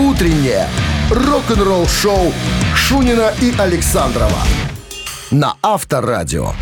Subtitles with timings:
[0.00, 0.66] Утреннее
[1.10, 2.32] рок-н-ролл-шоу
[2.74, 4.38] Шунина и Александрова
[5.30, 6.52] на Авторадио.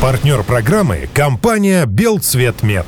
[0.00, 2.86] Партнер программы– компания «Белцветмет».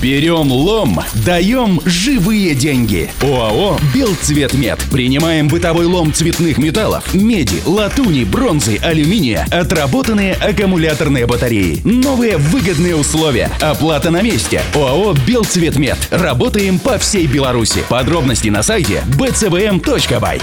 [0.00, 3.10] Берем лом, даем живые деньги.
[3.20, 4.78] ОАО «Белцветмет».
[4.92, 11.80] Принимаем бытовой лом цветных металлов, меди, латуни, бронзы, алюминия, отработанные аккумуляторные батареи.
[11.82, 13.50] Новые выгодные условия.
[13.60, 14.62] Оплата на месте.
[14.72, 15.98] ОАО «Белцветмет».
[16.10, 17.82] Работаем по всей Беларуси.
[17.88, 20.40] Подробности на сайте bcvm.by.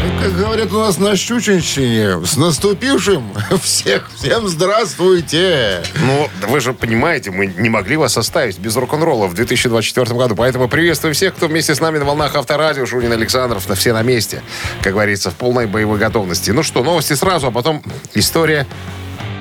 [0.00, 5.82] Как говорят у нас на Щучинщине, с наступившим всех, всем здравствуйте.
[6.02, 10.34] Ну, вы же понимаете, мы не могли вас оставить без рок-н-ролла в 2024 году.
[10.36, 12.86] Поэтому приветствую всех, кто вместе с нами на волнах Авторадио.
[12.86, 14.42] Шунин Александров, на все на месте.
[14.82, 16.50] Как говорится, в полной боевой готовности.
[16.50, 17.82] Ну что, новости сразу, а потом
[18.14, 18.66] история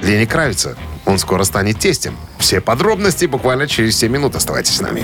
[0.02, 0.76] Лени Кравица.
[1.06, 2.18] Он скоро станет тестем.
[2.38, 4.36] Все подробности буквально через 7 минут.
[4.36, 5.04] Оставайтесь с нами.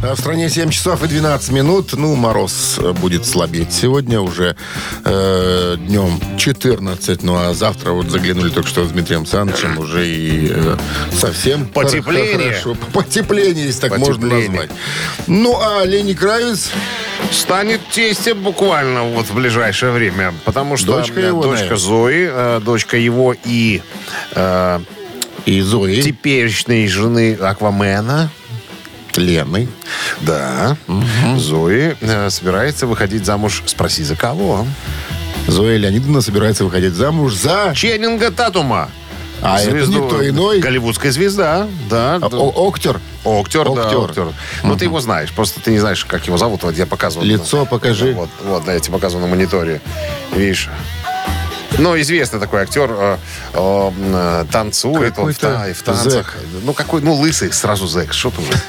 [0.00, 1.92] А в стране 7 часов и 12 минут.
[1.94, 3.72] Ну, мороз э, будет слабеть.
[3.72, 4.54] Сегодня уже
[5.04, 7.22] э, днем 14.
[7.24, 10.76] Ну, а завтра вот заглянули только что с Дмитрием Александровичем уже и э,
[11.12, 12.52] совсем Потепление.
[12.52, 12.76] Хорошо.
[12.92, 14.48] Потепление, если так можно Потепление.
[14.50, 14.70] назвать.
[15.26, 16.70] Ну, а Лени Кравец,
[17.32, 20.32] Станет тестем буквально вот в ближайшее время.
[20.44, 21.78] Потому что Дочка э, его, дочка наверное.
[21.78, 23.82] Зои, э, дочка его и
[24.34, 24.80] э,
[25.44, 28.30] и Зои, теперешней жены Аквамена,
[29.18, 29.68] Лены.
[30.20, 30.76] да,
[31.36, 34.66] Зои э, собирается выходить замуж, спроси за кого?
[35.46, 37.72] Зоя Леонидовна собирается выходить замуж за...
[37.74, 38.90] Ченнинга Татума.
[39.40, 40.58] А это Звезду- никто иной.
[40.60, 42.18] Голливудская звезда, да.
[42.20, 43.00] А, О- Октер.
[43.24, 44.32] Октер, да, Октер.
[44.64, 46.64] Ну, ты его знаешь, просто ты не знаешь, как его зовут.
[46.64, 47.24] Вот я показывал.
[47.24, 48.12] Лицо покажи.
[48.14, 49.80] Вот, вот, да, я тебе показывал на мониторе.
[50.34, 50.68] Видишь?
[51.78, 53.16] Ну, известный такой актер, э,
[53.54, 56.36] э, э, танцует он в, та- и в танцах.
[56.64, 58.60] Ну, какой, ну, лысый, сразу зэк, что уже.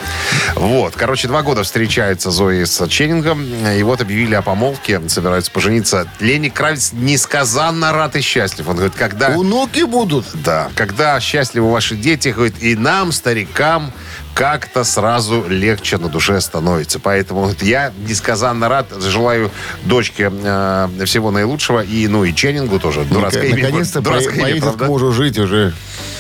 [0.56, 6.08] Вот, короче, два года встречается Зои с Ченнингом, и вот объявили о помолвке, собираются пожениться.
[6.20, 8.68] Лени Кравец несказанно рад и счастлив.
[8.68, 9.30] Он говорит, когда...
[9.30, 10.26] Внуки будут.
[10.44, 13.92] Да, когда счастливы ваши дети, говорит, и нам, старикам,
[14.34, 17.00] как-то сразу легче на душе становится.
[17.00, 19.52] Поэтому я несказанно рад, желаю
[19.84, 23.04] дочке э, всего наилучшего, и, ну, и Ченнингу тоже.
[23.04, 25.74] Дурацкое имя, Наконец-то поедет к мужу жить уже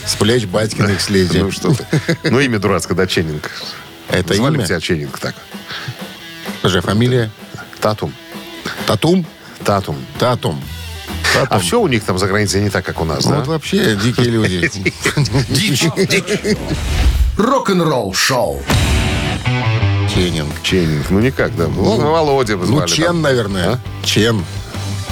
[0.05, 1.43] с плеч батькиных слезет.
[1.43, 1.85] Ну, что ты.
[2.23, 3.49] Ну, имя дурацкое, да, Ченнинг.
[4.09, 4.65] Это Звали имя?
[4.65, 5.35] тебя Ченнинг так.
[6.63, 7.31] Же фамилия?
[7.79, 8.13] Татум.
[8.85, 9.25] Татум?
[9.63, 9.95] Татум.
[10.17, 10.61] Татум.
[11.33, 11.47] Татум.
[11.49, 13.37] А все у них там за границей не так, как у нас, Ну, да?
[13.37, 14.59] Вот вообще дикие люди.
[15.49, 16.57] Дичь, дичь.
[17.39, 18.61] Рок-н-ролл-шоу.
[20.13, 20.49] Ченнинг.
[20.61, 21.67] Ченнинг, ну никак, да.
[21.67, 22.89] Ну, Володя бы Ну, звали.
[22.89, 23.21] Чен, там.
[23.21, 23.69] наверное.
[23.73, 23.79] А?
[24.05, 24.43] Чен.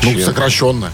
[0.04, 0.26] Ну, Чен.
[0.26, 0.92] сокращенно.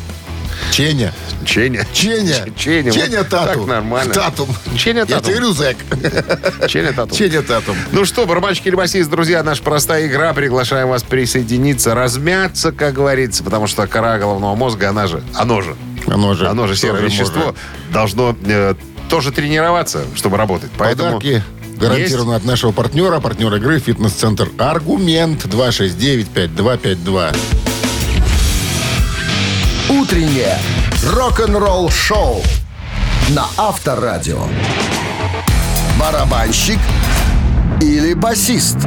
[0.72, 1.12] Ченя.
[1.44, 1.86] Ченя.
[1.92, 2.46] Ченя.
[2.56, 2.92] Ченя.
[2.92, 3.60] Ченя вот Тату.
[3.60, 4.14] Так нормально.
[4.14, 4.48] Татум.
[4.78, 5.24] Ченя Я Татум.
[5.24, 5.78] тебе говорю, зэк.
[6.70, 7.18] Ченя Татум.
[7.18, 7.76] Ченя Татум.
[7.92, 10.34] Ну что, барабанщики или басист, друзья, наша простая игра.
[10.34, 15.76] Приглашаем вас присоединиться, размяться, как говорится, потому что кора головного мозга, она же, оно же,
[16.08, 16.48] Оно же.
[16.48, 17.56] оно же серое вещество, может.
[17.92, 18.76] должно э,
[19.14, 20.72] тоже тренироваться, чтобы работать.
[20.76, 21.44] Поэтому Подарки
[21.78, 27.36] гарантированы от нашего партнера, партнера игры «Фитнес-центр Аргумент» 269-5252.
[29.90, 30.58] Утреннее
[31.12, 32.42] рок-н-ролл-шоу
[33.30, 34.48] на Авторадио.
[36.00, 36.80] Барабанщик
[37.82, 38.78] или басист?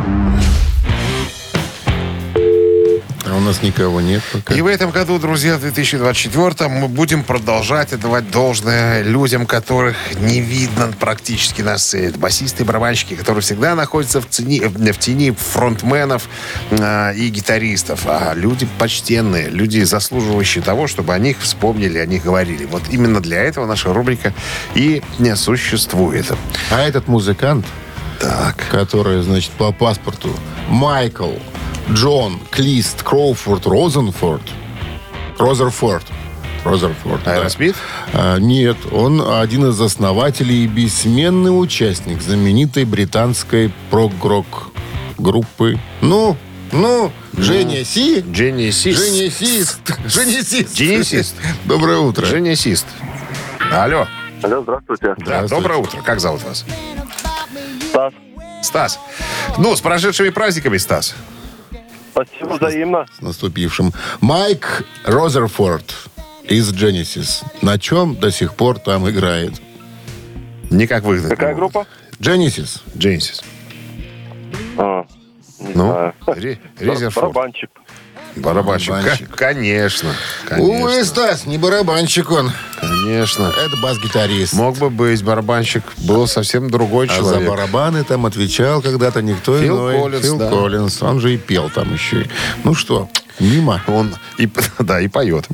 [3.36, 4.54] У нас никого нет пока.
[4.54, 10.41] И в этом году, друзья, в 2024 мы будем продолжать отдавать должное людям, которых не
[10.41, 12.06] видно практически на сцене.
[12.06, 16.28] Это басисты и барабанщики, которые всегда находятся в, тени, в тени фронтменов
[16.70, 18.02] э, и гитаристов.
[18.06, 22.64] А люди почтенные, люди, заслуживающие того, чтобы о них вспомнили, о них говорили.
[22.64, 24.32] Вот именно для этого наша рубрика
[24.74, 26.24] и не существует.
[26.70, 27.66] А этот музыкант,
[28.18, 28.56] Так.
[28.70, 30.30] который, значит, по паспорту
[30.68, 31.32] Майкл
[31.92, 34.42] Джон Клист Кроуфорд Розенфорд.
[35.38, 36.04] Розерфорд.
[36.65, 37.22] Розерфорд.
[37.24, 37.34] да.
[37.34, 37.77] Аэросмит?
[38.12, 44.47] А, нет, он один из основателей и бессменный участник знаменитой британской прог-рок
[45.18, 45.78] группы.
[46.00, 46.36] Ну,
[46.72, 48.24] ну, Женя Си.
[48.32, 48.98] Дженни Сист.
[48.98, 49.80] Женя Сист.
[50.06, 50.74] Женя Сист.
[50.77, 51.36] Денисист.
[51.66, 52.24] Доброе утро.
[52.27, 52.86] Женя Сист.
[53.72, 54.06] Алло.
[54.42, 55.06] Алло, здравствуйте.
[55.09, 55.54] Да, Здравствуйте.
[55.54, 56.03] доброе утро.
[56.03, 56.65] Как зовут вас?
[57.91, 58.12] Стас.
[58.62, 58.98] Стас.
[59.59, 61.15] Ну, с прошедшими праздниками, Стас.
[62.16, 63.07] Спасибо взаимно.
[63.18, 63.92] С наступившим.
[64.22, 65.95] Майк Розерфорд
[66.45, 67.45] из Genesis.
[67.60, 69.53] На чем до сих пор там играет?
[70.71, 71.28] Никак выгнать.
[71.28, 71.74] Какая не могут.
[71.74, 71.86] группа?
[72.18, 72.80] Genesis.
[72.97, 73.42] Джейнсис.
[74.78, 75.04] А,
[75.60, 76.15] не Ну, знаю.
[76.27, 77.34] Ре- Резерфорд.
[77.34, 77.71] Барабанщик.
[78.36, 78.91] Барабанщик.
[78.92, 79.30] Барабанщик.
[79.30, 80.10] К- Конечно.
[80.59, 81.04] Увы, Конечно.
[81.04, 82.53] Стас, не барабанщик он.
[82.80, 83.53] Конечно.
[83.65, 84.53] Это бас-гитарист.
[84.53, 85.83] Мог бы быть барабанщик.
[85.98, 87.48] Был совсем другой А за человек.
[87.48, 90.00] барабаны там отвечал когда-то никто Фил иной.
[90.00, 90.48] Коллинз, Фил да.
[90.50, 91.03] Коллинз.
[91.03, 92.27] Он же и пел там еще.
[92.65, 93.09] Ну что,
[93.41, 93.83] мимо.
[93.86, 94.48] Он и,
[94.78, 95.47] да, и поет.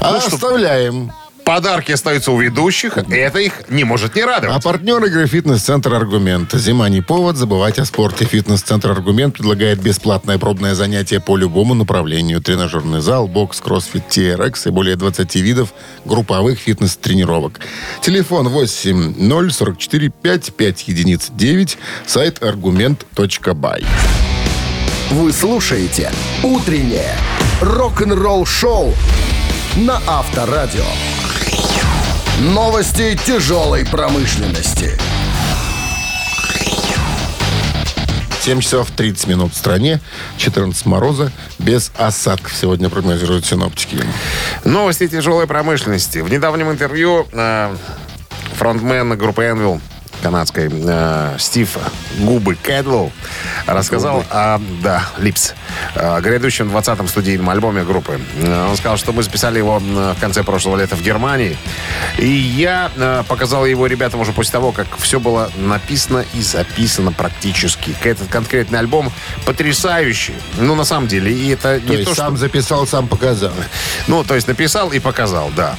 [0.00, 1.12] А оставляем.
[1.44, 2.96] Подарки остаются у ведущих.
[2.96, 4.62] Это их не может не А радовать.
[4.62, 6.52] партнер игры «Фитнес-центр Аргумент».
[6.54, 8.24] Зима не повод забывать о спорте.
[8.24, 12.40] «Фитнес-центр Аргумент» предлагает бесплатное пробное занятие по любому направлению.
[12.40, 15.74] Тренажерный зал, бокс, кроссфит, TRX и более 20 видов
[16.06, 17.60] групповых фитнес-тренировок.
[18.00, 21.78] Телефон 8 044 5 5 единиц 9.
[22.06, 23.84] Сайт аргумент.бай.
[25.10, 26.10] Вы слушаете
[26.42, 27.18] «Утреннее
[27.60, 28.94] рок-н-ролл-шоу»
[29.76, 30.84] на Авторадио.
[32.40, 34.98] Новости тяжелой промышленности.
[38.40, 40.00] 7 часов 30 минут в стране,
[40.38, 44.02] 14 мороза, без осадков сегодня прогнозируют синоптики.
[44.64, 46.18] Новости тяжелой промышленности.
[46.18, 47.74] В недавнем интервью э,
[48.56, 49.80] фронтмен группы Envil
[50.24, 51.76] канадской э, Стив
[52.18, 53.12] Губы Кэдлоу
[53.66, 55.52] рассказал о, да, Липс,
[55.94, 58.18] о грядущем 20-м студийном альбоме группы.
[58.38, 61.58] Э, Он сказал, что мы записали его э, в конце прошлого лета в Германии.
[62.16, 67.12] И я э, показал его ребятам уже после того, как все было написано и записано
[67.12, 67.94] практически.
[68.02, 69.12] Этот конкретный альбом
[69.44, 70.36] потрясающий.
[70.56, 72.24] Ну, на самом деле, и это То не есть то, что...
[72.24, 73.52] сам записал, сам показал.
[74.06, 75.74] Ну, то есть написал и показал, да.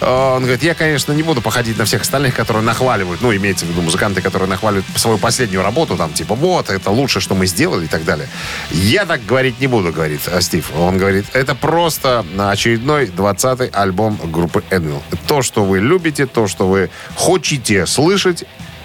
[0.00, 3.66] Э, Он говорит, я, конечно, не буду походить на всех остальных, которые нахваливают, ну, имеется
[3.66, 7.46] в виду музыканты, которые нахваливают свою последнюю работу, там, типа, вот, это лучше, что мы
[7.46, 8.28] сделали и так далее.
[8.70, 10.70] Я так говорить не буду, говорит э, Стив.
[10.76, 15.02] Он говорит, это просто очередной 20-й альбом группы Envil.
[15.26, 18.44] То, что вы любите, то, что вы хотите слышать,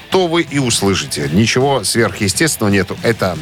[0.09, 1.29] то вы и услышите.
[1.31, 2.97] Ничего сверхъестественного нету.
[3.03, 3.37] Это,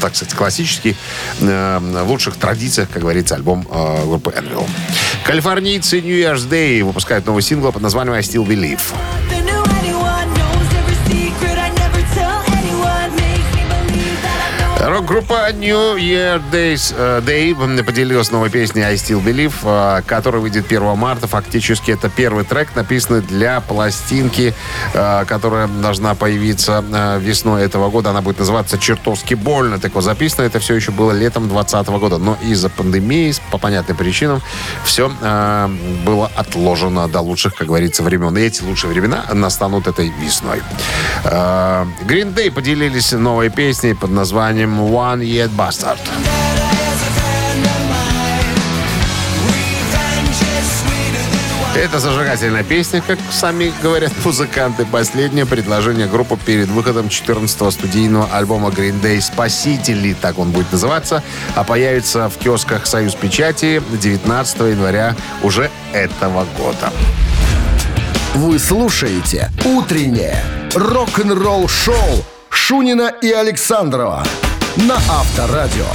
[0.00, 0.96] так сказать, классический,
[1.40, 4.68] э, в лучших традициях, как говорится, альбом э, группы Envil.
[5.24, 8.80] Калифорнийцы New Year's Day выпускают новый сингл под названием I Still Believe.
[15.00, 20.66] Рок-группа New Year Days, э, Day поделилась новой песней I Still Believe, э, которая выйдет
[20.66, 21.26] 1 марта.
[21.26, 24.52] Фактически это первый трек, написанный для пластинки,
[24.92, 26.84] э, которая должна появиться
[27.18, 28.10] весной этого года.
[28.10, 29.78] Она будет называться «Чертовски больно».
[29.78, 32.18] Так вот, записано это все еще было летом 2020 года.
[32.18, 34.42] Но из-за пандемии, по понятным причинам,
[34.84, 35.10] все
[36.04, 38.36] было отложено до лучших, как говорится, времен.
[38.36, 40.62] И эти лучшие времена настанут этой весной.
[41.24, 46.00] Green Day поделились новой песней под названием One Yet Bastard.
[51.76, 54.84] Это зажигательная песня, как сами говорят музыканты.
[54.84, 61.22] Последнее предложение группы перед выходом 14-го студийного альбома Green Day «Спасители», так он будет называться,
[61.54, 65.14] а появится в киосках «Союз Печати» 19 января
[65.44, 66.92] уже этого года.
[68.34, 70.42] Вы слушаете «Утреннее
[70.74, 74.24] рок-н-ролл-шоу» Шунина и Александрова
[74.86, 75.86] на Авторадио.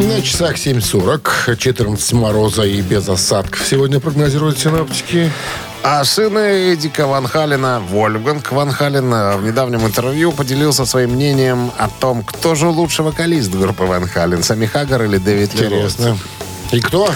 [0.00, 3.66] На часах 7.40, 14 мороза и без осадков.
[3.66, 5.30] Сегодня прогнозируют синоптики.
[5.82, 11.70] А сын Эдика Ван Халена, Вольфганг Ван Хален, э, в недавнем интервью поделился своим мнением
[11.78, 15.54] о том, кто же лучший вокалист группы Ван Хален, Сами Хаггар или Дэвид.
[15.54, 16.18] Интересно.
[16.72, 17.08] И кто?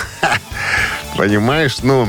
[1.17, 2.09] Понимаешь, ну,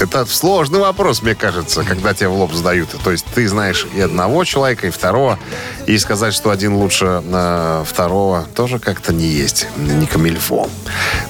[0.00, 2.90] это сложный вопрос, мне кажется, когда тебе в лоб задают.
[3.02, 5.38] То есть ты знаешь и одного человека, и второго,
[5.86, 9.66] и сказать, что один лучше э, второго, тоже как-то не есть.
[9.76, 10.68] Не камильфо.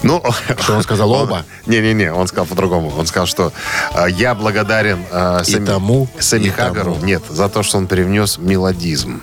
[0.03, 0.23] Ну,
[0.61, 1.45] Что он сказал, оба?
[1.67, 2.93] Не-не-не, он сказал по-другому.
[2.99, 3.53] Он сказал, что
[3.95, 7.05] э, я благодарен э, И тому, Сэмми и Хаггару, тому.
[7.07, 9.23] нет, за то, что он привнес мелодизм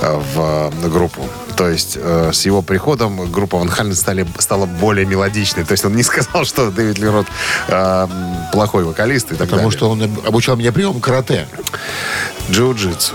[0.00, 1.22] э, в э, группу.
[1.56, 5.64] То есть э, с его приходом группа Ван Хален стали, стала более мелодичной.
[5.64, 7.26] То есть он не сказал, что Дэвид Лерот
[7.66, 8.06] э,
[8.52, 9.70] плохой вокалист и так Потому далее.
[9.78, 11.46] что он обучал меня прием карате.
[12.50, 13.14] Джиу-джитсу.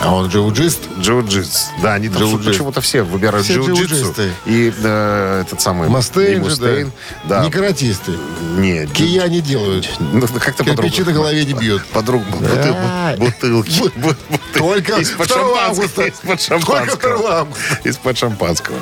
[0.00, 0.78] А он джиу-джист.
[1.00, 1.66] Джиу-джитс.
[1.82, 2.44] Да, они Джиу-джитс.
[2.46, 4.30] почему-то все выбирают Все джиу-джитсу.
[4.46, 5.88] И э, этот самый...
[5.88, 6.92] и Мастейн Мустейн.
[7.24, 7.38] да.
[7.40, 7.44] Да.
[7.44, 8.12] Не каратисты.
[8.56, 9.88] Не, Кия не делают.
[9.98, 11.84] Ну, как-то Кирпичи на голове не бьют.
[11.86, 13.14] Подруг, Да.
[13.18, 13.70] бутылки.
[13.80, 14.58] Бу- бутылки.
[14.58, 16.06] Только Из-под 2 шампанского.
[16.06, 17.48] Из-под Только 2 шампанского.
[17.84, 18.78] Из-под шампанского.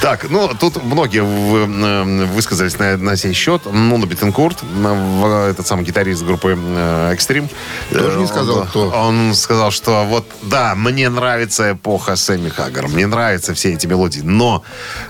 [0.00, 3.62] Так, ну, тут многие э, высказались на, на сей счет.
[3.64, 7.48] Ну, на Бетенкурт, этот самый гитарист группы э, Extreme.
[7.92, 8.88] Тоже не Э, сказал, он, кто.
[8.88, 14.20] Он сказал, что вот да, мне нравится эпоха Сэмми Хаггар, мне нравятся все эти мелодии,
[14.20, 14.62] но,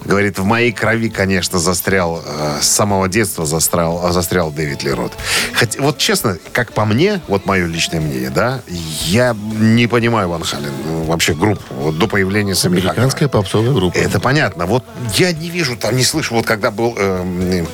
[0.04, 5.12] говорит, в моей крови, конечно, застрял, э, с самого детства застрял, застрял Дэвид Лерот.
[5.52, 10.42] Хотя, вот честно, как по мне, вот мое личное мнение, да, я не понимаю Ван
[10.42, 12.92] Хален, ну, вообще группу, вот до появления Сэмми Хаггара.
[12.92, 13.96] Американская попсовая группа.
[13.96, 14.66] Это понятно.
[14.66, 16.34] Вот я не вижу, там не слышу.
[16.34, 17.64] Вот когда был э,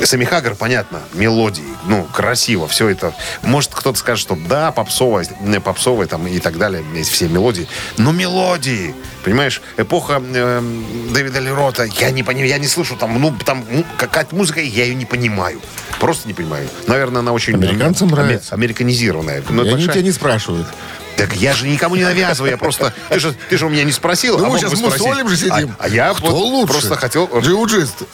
[0.00, 3.14] э, Сами Хаггар, понятно, мелодии, ну, красиво, все это.
[3.42, 7.66] Может, кто-то скажет, что да, попсовая, э, попсовая там и так далее, есть все мелодии.
[7.98, 10.62] Но мелодии, понимаешь, эпоха э,
[11.12, 14.84] Дэвида Лерота, я не понимаю, я не слышу там, ну, там ну, какая-то музыка, я
[14.84, 15.60] ее не понимаю.
[15.98, 16.68] Просто не понимаю.
[16.86, 17.54] Наверное, она очень...
[17.54, 18.54] Американцам аме- нравится.
[18.54, 19.42] Американизированная.
[19.50, 20.66] Но И они большая- тебя не спрашивают.
[21.16, 22.94] так я же никому не навязываю, я просто...
[23.10, 25.00] Ты же, ты же у меня не спросил, Ну, а мы сейчас спросить.
[25.00, 25.74] мусолим же сидим.
[25.78, 26.72] А, а я Кто вот лучше?
[26.72, 27.28] просто хотел...
[27.40, 28.04] Джиуджист.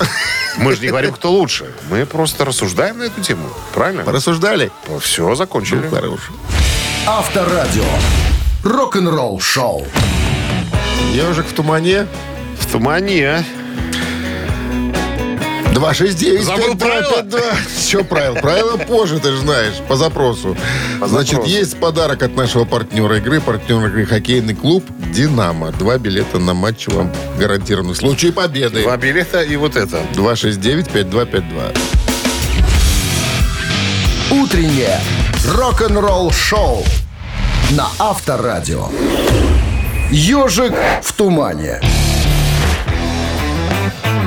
[0.57, 1.66] Мы же не говорим, кто лучше.
[1.90, 3.49] Мы просто рассуждаем на эту тему.
[3.75, 4.02] Правильно?
[4.02, 4.73] Порассуждали?
[5.00, 5.83] Все, закончили.
[5.88, 6.21] Ну, хорош.
[7.07, 7.85] Авторадио.
[8.66, 9.87] Рок-н-ролл шоу.
[11.12, 12.08] Ежик в тумане.
[12.58, 13.44] В тумане, а?
[15.73, 17.25] 269 Забыл правила?
[17.76, 18.35] Все правило.
[18.35, 20.56] Правила позже, ты же знаешь, по запросу.
[21.00, 21.49] Значит, запросу.
[21.49, 23.40] есть подарок от нашего партнера игры.
[23.40, 25.70] Партнер игры хоккейный клуб «Динамо».
[25.70, 27.92] Два билета на матч вам гарантированы.
[27.92, 28.82] В случае победы.
[28.82, 30.02] Два билета и вот это.
[30.14, 31.78] 269-5252.
[34.32, 34.99] Утреннее
[35.54, 36.85] рок-н-ролл шоу
[37.73, 38.88] на Авторадио.
[40.11, 41.80] Ежик в тумане.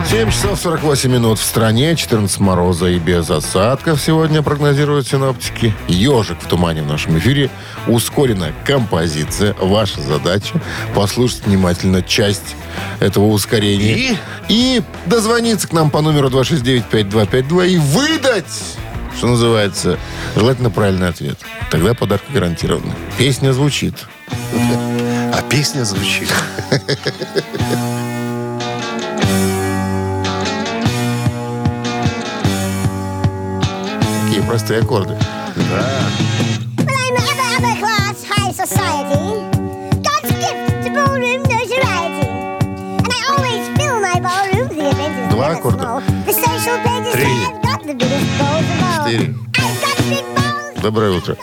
[0.09, 5.73] 7 часов 48 минут в стране, 14 мороза и без осадков сегодня прогнозируют синоптики.
[5.87, 7.49] Ежик в тумане в нашем эфире.
[7.87, 9.55] Ускоренная композиция.
[9.61, 10.59] Ваша задача
[10.93, 12.55] послушать внимательно часть
[12.99, 13.93] этого ускорения.
[13.93, 14.17] И?
[14.49, 18.77] И дозвониться к нам по номеру 269-5252 и выдать,
[19.15, 19.97] что называется,
[20.35, 21.37] желательно правильный ответ.
[21.71, 22.93] Тогда подарок гарантирован.
[23.17, 23.95] Песня звучит.
[24.53, 26.29] А песня звучит.
[34.25, 35.17] Такие простые аккорды.
[44.69, 46.03] Is Два аккорда.
[47.13, 47.58] Три.
[47.89, 49.33] Четыре.
[50.83, 51.35] Доброе утро.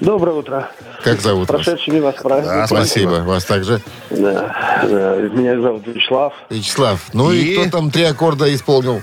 [0.00, 0.70] Доброе утро.
[1.04, 1.62] Как зовут вас?
[1.64, 2.66] Прошедший мимо с праздником.
[2.66, 3.10] Спасибо.
[3.24, 3.82] Вас также.
[4.08, 5.16] Да, да.
[5.16, 6.32] Меня зовут Вячеслав.
[6.48, 7.56] Вячеслав, ну и, И?
[7.56, 9.02] кто там три аккорда исполнил?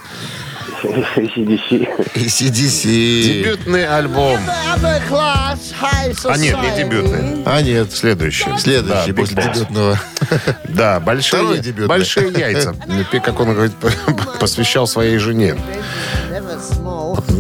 [0.84, 2.16] CDC.
[2.16, 3.22] ACDC.
[3.24, 4.40] Дебютный альбом.
[4.48, 7.44] А нет, не дебютный.
[7.46, 8.46] А нет, Следующий.
[8.58, 9.54] следующий Да, после Boss.
[9.54, 10.00] дебютного.
[10.70, 12.76] Да, большие, большие яйца.
[13.24, 13.74] Как он говорит,
[14.40, 15.56] посвящал своей жене.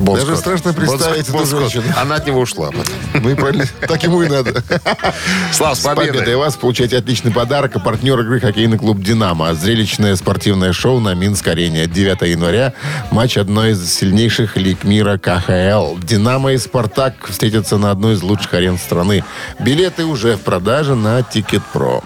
[0.05, 1.83] Даже страшно представить Bon эту женщину.
[1.97, 2.69] Она от него ушла.
[3.13, 4.63] Ну и правильно, так ему и надо.
[5.51, 6.35] Слав, с С победой победой.
[6.35, 7.75] вас получаете отличный подарок.
[7.75, 9.53] А партнер игры хоккейный клуб «Динамо».
[9.53, 11.87] Зрелищное спортивное шоу на Минск-арене.
[11.87, 12.73] 9 января.
[13.11, 15.97] Матч одной из сильнейших лиг мира КХЛ.
[15.97, 19.23] «Динамо» и «Спартак» встретятся на одной из лучших арен страны.
[19.59, 22.03] Билеты уже в продаже на Тикет.Про.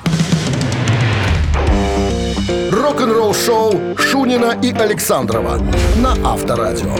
[3.01, 5.58] Рок-н-ролл шоу Шунина и Александрова
[5.96, 6.93] на Авторадио.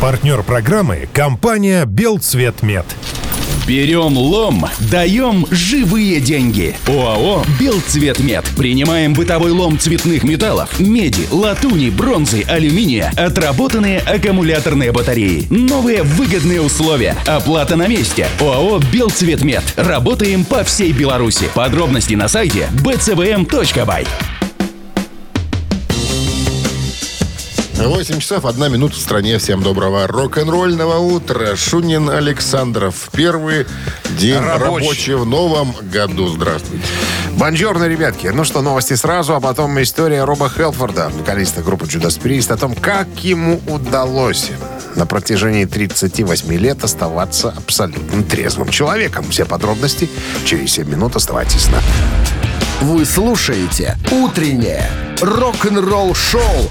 [0.00, 2.86] Партнер программы– компания «Белцветмет».
[3.66, 6.76] Берем лом, даем живые деньги.
[6.86, 8.44] ОАО «Белцветмет».
[8.56, 15.48] Принимаем бытовой лом цветных металлов, меди, латуни, бронзы, алюминия, отработанные аккумуляторные батареи.
[15.50, 17.16] Новые выгодные условия.
[17.26, 18.28] Оплата на месте.
[18.40, 19.64] ОАО «Белцветмет».
[19.74, 21.50] Работаем по всей Беларуси.
[21.52, 24.06] Подробности на сайте bcvm.by.
[27.78, 29.36] 8 часов, 1 минута в стране.
[29.38, 31.54] Всем доброго рок-н-ролльного утра.
[31.56, 33.10] Шунин Александров.
[33.12, 33.66] Первый
[34.18, 34.64] день Рабочий.
[34.64, 36.28] рабочий в новом году.
[36.28, 36.84] Здравствуйте.
[37.32, 38.28] Бонжорно, ребятки.
[38.28, 42.74] Ну что, новости сразу, а потом история Роба Хелфорда, вокалиста группы Judas Priest, о том,
[42.74, 44.50] как ему удалось
[44.94, 49.28] на протяжении 38 лет оставаться абсолютно трезвым человеком.
[49.28, 50.08] Все подробности
[50.46, 51.14] через 7 минут.
[51.14, 51.82] Оставайтесь на...
[52.80, 54.90] Вы слушаете «Утреннее
[55.20, 56.70] рок-н-ролл-шоу»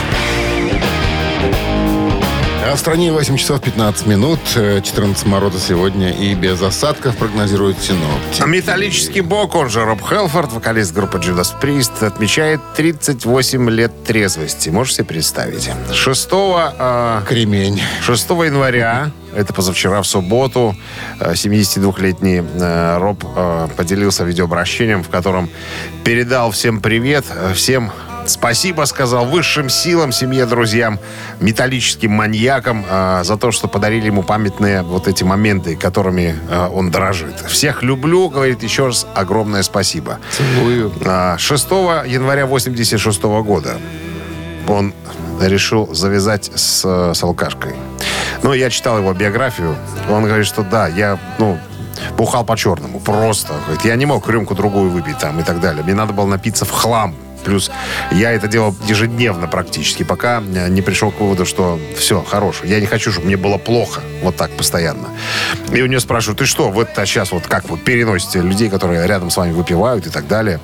[2.63, 4.39] А в стране 8 часов 15 минут.
[4.55, 8.47] э, 14 мороза сегодня и без осадков прогнозируют синоптики.
[8.47, 14.69] Металлический бок, он же Роб Хелфорд, вокалист группы Judas Priest, отмечает 38 лет трезвости.
[14.69, 15.71] Можете себе представить?
[15.91, 17.81] 6 э, Кремень.
[18.03, 20.75] 6 января, это позавчера в субботу,
[21.19, 25.49] э, 72-летний э, Роб э, поделился видеообращением, в котором
[26.03, 27.91] передал всем привет, э, всем
[28.25, 30.99] Спасибо, сказал высшим силам, семье, друзьям,
[31.39, 36.91] металлическим маньякам а, за то, что подарили ему памятные вот эти моменты, которыми а, он
[36.91, 37.39] дорожит.
[37.47, 40.19] Всех люблю, говорит еще раз огромное спасибо.
[40.31, 40.91] Целую.
[41.05, 41.71] А, 6
[42.07, 43.77] января 86 года
[44.67, 44.93] он
[45.41, 47.73] решил завязать с, э, с алкашкой.
[48.43, 49.75] Ну, я читал его биографию.
[50.09, 51.59] Он говорит, что да, я, ну,
[52.17, 52.99] бухал по-черному.
[52.99, 53.53] Просто.
[53.65, 55.83] Говорит, я не мог рюмку другую выпить там и так далее.
[55.83, 57.15] Мне надо было напиться в хлам.
[57.43, 57.71] Плюс
[58.11, 62.61] я это делал ежедневно практически, пока э, не пришел к выводу, что все, хорош.
[62.63, 64.01] Я не хочу, чтобы мне было плохо.
[64.21, 65.09] Вот так постоянно.
[65.73, 69.29] И у нее спрашивают, ты что, вы сейчас вот как вот переносите людей, которые рядом
[69.29, 70.59] с вами выпивают и так далее?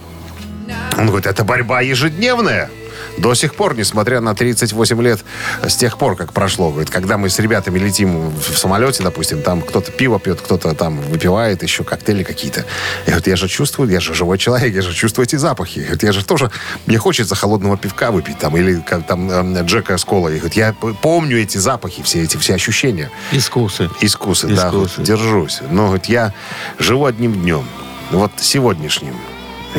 [0.97, 2.69] Он говорит, это борьба ежедневная.
[3.17, 5.19] До сих пор, несмотря на 38 лет,
[5.67, 9.61] с тех пор, как прошло, говорит, когда мы с ребятами летим в самолете, допустим, там
[9.61, 12.65] кто-то пиво пьет, кто-то там выпивает, еще коктейли какие-то.
[13.05, 15.79] Я говорю, я же чувствую, я же живой человек, я же чувствую эти запахи.
[15.79, 16.51] Говорит, я же тоже,
[16.85, 20.35] мне хочется холодного пивка выпить там, или как там э, Джека с колой.
[20.37, 23.09] Говорит, я п- помню эти запахи, все эти все ощущения.
[23.31, 23.89] Искусы.
[24.01, 24.93] Искусы, да, Искусы.
[24.97, 25.61] вот держусь.
[25.69, 26.33] Но говорит, я
[26.79, 27.67] живу одним днем.
[28.11, 29.15] Вот сегодняшним.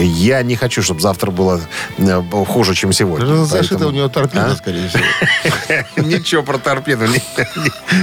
[0.00, 1.60] Я не хочу, чтобы завтра было
[1.98, 3.44] э, хуже, чем сегодня.
[3.44, 4.56] Зашита Поэтому- у него торпеда, А?
[4.56, 5.02] скорее всего.
[6.08, 7.06] Ничего про торпеду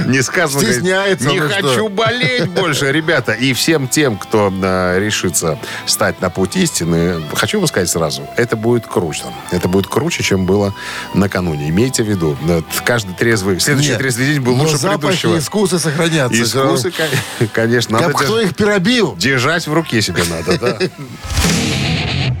[0.06, 0.62] не, сказано.
[0.62, 3.32] Стесняется, Не ну хочу болеть больше, ребята.
[3.32, 8.56] И всем тем, кто э, решится стать на путь истины, хочу вам сказать сразу, это
[8.56, 9.24] будет круче.
[9.50, 10.74] Это будет круче, чем было
[11.14, 11.68] накануне.
[11.70, 15.34] Имейте в виду, э, каждый трезвый, следующий трезвый день был но лучше предыдущего.
[15.36, 16.42] и искусы сохранятся.
[16.42, 19.14] Искусы, кон- конечно, надо кто их пиробил?
[19.16, 20.78] держать в руке себе надо, да.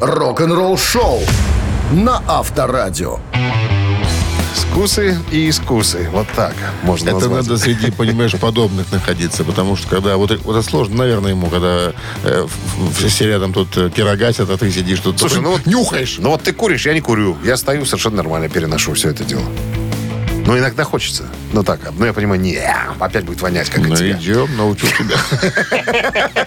[0.00, 1.20] Рок-н-ролл шоу
[1.92, 3.18] на Авторадио.
[4.54, 6.08] Скусы и искусы.
[6.12, 7.42] Вот так можно Это назвать.
[7.46, 11.92] надо среди, понимаешь, подобных находиться, потому что когда вот, вот это сложно, наверное, ему, когда
[12.24, 15.50] э, в- в- все рядом тут э, пирогатят, а ты сидишь тут Слушай, такой ну
[15.52, 16.16] вот нюхаешь.
[16.18, 17.36] Ну вот ты куришь, я не курю.
[17.44, 19.44] Я стою совершенно нормально, переношу все это дело.
[20.46, 21.24] Но иногда хочется.
[21.52, 22.56] Ну так, ну я понимаю, не,
[23.00, 24.12] опять будет вонять, как Ну, от тебя.
[24.12, 25.16] идем, научу тебя.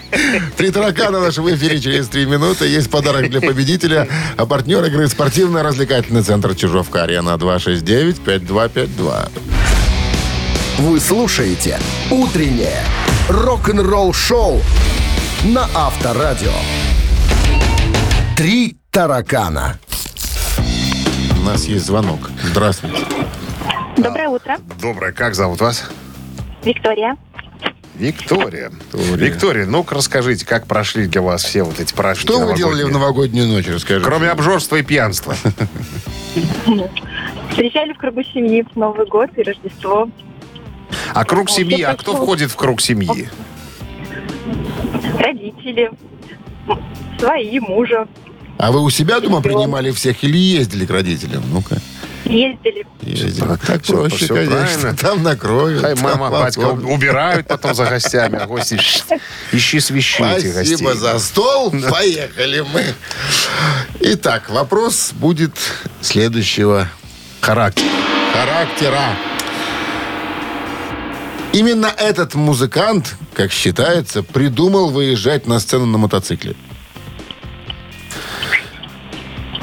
[0.56, 2.66] Три таракана в нашем эфире через три минуты.
[2.66, 4.08] Есть подарок для победителя.
[4.38, 9.28] А партнер игры спортивно-развлекательный центр Чижовка-Арена 269-5252.
[10.78, 11.78] Вы слушаете
[12.10, 12.82] «Утреннее
[13.28, 14.62] рок-н-ролл-шоу»
[15.44, 16.52] на Авторадио.
[18.36, 19.78] «Три таракана».
[21.38, 22.30] У нас есть звонок.
[22.44, 22.96] Здравствуйте.
[24.02, 24.56] Доброе утро.
[24.80, 25.90] Доброе, как зовут вас?
[26.64, 27.16] Виктория.
[27.96, 28.72] Виктория.
[28.92, 32.90] Виктория, ну-ка расскажите, как прошли для вас все вот эти праздники Что вы делали в
[32.90, 33.44] новогодние?
[33.44, 34.06] новогоднюю ночь, расскажите.
[34.06, 35.34] Кроме обжорства и пьянства.
[37.50, 40.08] Встречали в кругу семьи в Новый год и Рождество.
[41.12, 43.28] А круг семьи, а кто входит в круг семьи?
[45.18, 45.90] Родители,
[47.18, 48.08] свои, мужа.
[48.56, 51.42] А вы у себя дома принимали всех или ездили к родителям?
[51.52, 51.78] Ну-ка.
[52.30, 52.86] Ездили.
[53.02, 53.56] Ездили.
[53.66, 54.56] Так Всё- проще, всё конечно.
[54.56, 54.96] правильно.
[54.96, 55.80] Там накроют.
[55.82, 56.84] Хай там мама, батька оформят.
[56.90, 58.78] убирают потом за гостями, а гости
[59.52, 60.76] ищи свищи этих гостей.
[60.76, 61.72] Спасибо за стол.
[61.90, 62.84] Поехали мы.
[64.00, 65.52] Итак, вопрос будет
[66.00, 66.88] следующего
[67.40, 67.84] Характер.
[68.32, 69.00] характера.
[71.52, 76.54] Именно этот музыкант, как считается, придумал выезжать на сцену на мотоцикле.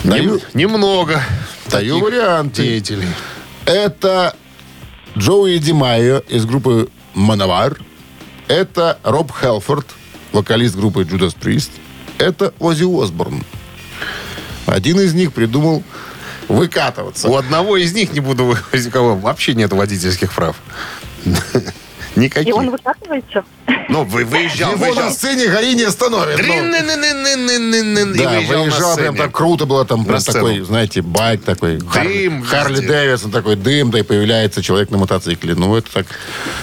[0.03, 1.21] Нем- Немного.
[1.69, 2.63] Даю варианты.
[2.63, 3.07] Деятелей.
[3.65, 4.35] Это
[5.17, 7.77] Джоуи Ди Майо из группы Мановар.
[8.47, 9.87] Это Роб Хелфорд,
[10.31, 11.71] вокалист группы Judas Priest.
[12.17, 13.43] Это Оззи Осборн.
[14.65, 15.83] Один из них придумал
[16.47, 17.27] выкатываться.
[17.27, 20.55] У одного из них, не буду у кого вообще нет водительских прав.
[21.25, 22.55] И Никаких.
[22.55, 23.43] он выкатывается.
[23.89, 25.11] Ну, вы выезжал, Его на выезжал.
[25.11, 26.39] сцене ГАИ не остановит.
[26.39, 26.45] ну.
[28.17, 29.17] И Да, выезжал на выезжал прям сцене.
[29.27, 31.77] так круто было, там прям такой, знаете, байк такой.
[31.77, 32.79] Дым Харли.
[32.85, 35.55] Дэвидсон такой, дым, да и появляется человек на мотоцикле.
[35.55, 36.07] Ну, это так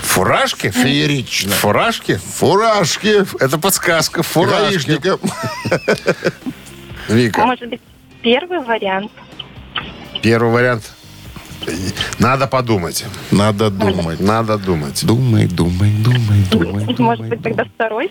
[0.03, 0.71] Фуражки?
[0.71, 1.53] феерично.
[1.53, 2.17] Фуражки?
[2.17, 4.23] Фуражки, Это подсказка.
[4.23, 4.99] Фуражки.
[7.09, 7.81] Вика, Может быть,
[8.23, 9.13] первый вариант.
[10.23, 10.91] первый вариант.
[12.19, 13.05] Надо подумать.
[13.31, 14.21] Надо думать.
[14.21, 15.05] Надо думать.
[15.05, 16.73] Думай, думай, думай, думай.
[16.73, 17.29] Может думай.
[17.29, 18.11] быть, тогда второй.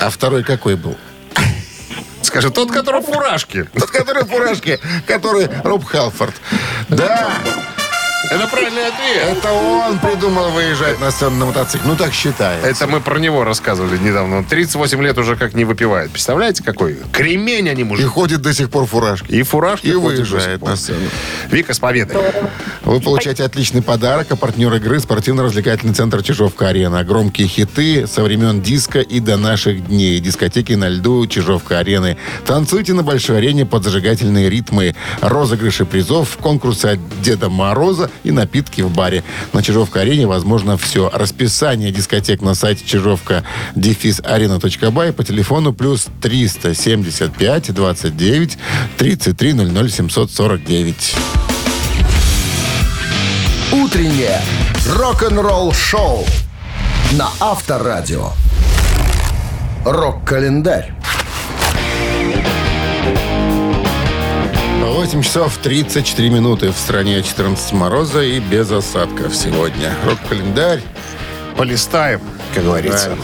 [0.00, 0.96] А второй какой был?
[2.22, 3.64] Скажи, тот, который в фуражке.
[3.64, 6.34] Тот, который в фуражке, который Роб Хелфорд.
[6.88, 7.30] Да,
[8.30, 9.36] Это правильный ответ.
[9.38, 11.90] Это он придумал выезжать на сцену на мотоцикле.
[11.90, 12.68] Ну, так считается.
[12.68, 14.38] Это мы про него рассказывали недавно.
[14.38, 16.10] Он 38 лет уже как не выпивает.
[16.12, 16.98] Представляете, какой?
[17.12, 18.06] Кремень они И мужик.
[18.06, 19.26] ходит до сих пор в фуражке.
[19.36, 21.00] И фуражки И выезжает на сцену.
[21.50, 22.16] Вика, с победой.
[22.84, 27.02] Вы получаете отличный подарок, а партнер игры спортивно-развлекательный центр Чижовка-Арена.
[27.04, 30.20] Громкие хиты со времен диска и до наших дней.
[30.20, 32.16] Дискотеки на льду Чижовка-Арены.
[32.46, 34.94] Танцуйте на большой арене под зажигательные ритмы.
[35.20, 39.22] Розыгрыши призов, конкурсы от Деда Мороза и напитки в баре.
[39.52, 41.10] На Чижовка-Арене возможно все.
[41.12, 43.44] Расписание дискотек на сайте чижовка
[44.24, 48.58] арена.бай по телефону плюс 375 29
[48.96, 51.14] 33 00 749.
[53.72, 54.40] Утреннее
[54.86, 56.26] рок-н-ролл-шоу
[57.12, 58.30] на Авторадио.
[59.84, 61.01] Рок-календарь.
[65.02, 69.92] 8 часов 34 минуты в стране 14 мороза и без осадков сегодня.
[70.06, 70.80] Рок-календарь.
[71.56, 72.20] Полистаем,
[72.54, 73.16] как говорится.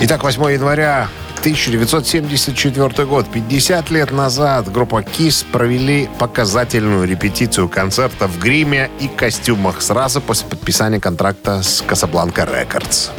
[0.00, 1.06] Итак, 8 января
[1.38, 3.26] 1974 год.
[3.32, 10.48] 50 лет назад группа KISS провели показательную репетицию концерта в гриме и костюмах сразу после
[10.48, 13.12] подписания контракта с Casablanca Records.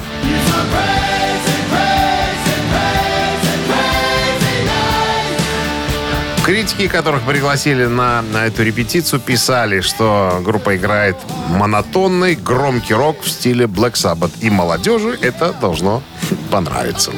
[6.49, 11.15] Критики, которых пригласили на, на эту репетицию, писали, что группа играет
[11.49, 14.31] монотонный, громкий рок в стиле Black Sabbath.
[14.41, 16.01] И молодежи это должно
[16.49, 17.12] понравиться.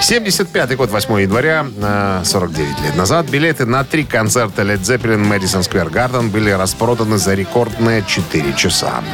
[0.00, 5.60] 75 год, 8 января, э, 49 лет назад, билеты на три концерта Led Zeppelin Madison
[5.60, 9.04] Square Garden были распроданы за рекордные 4 часа.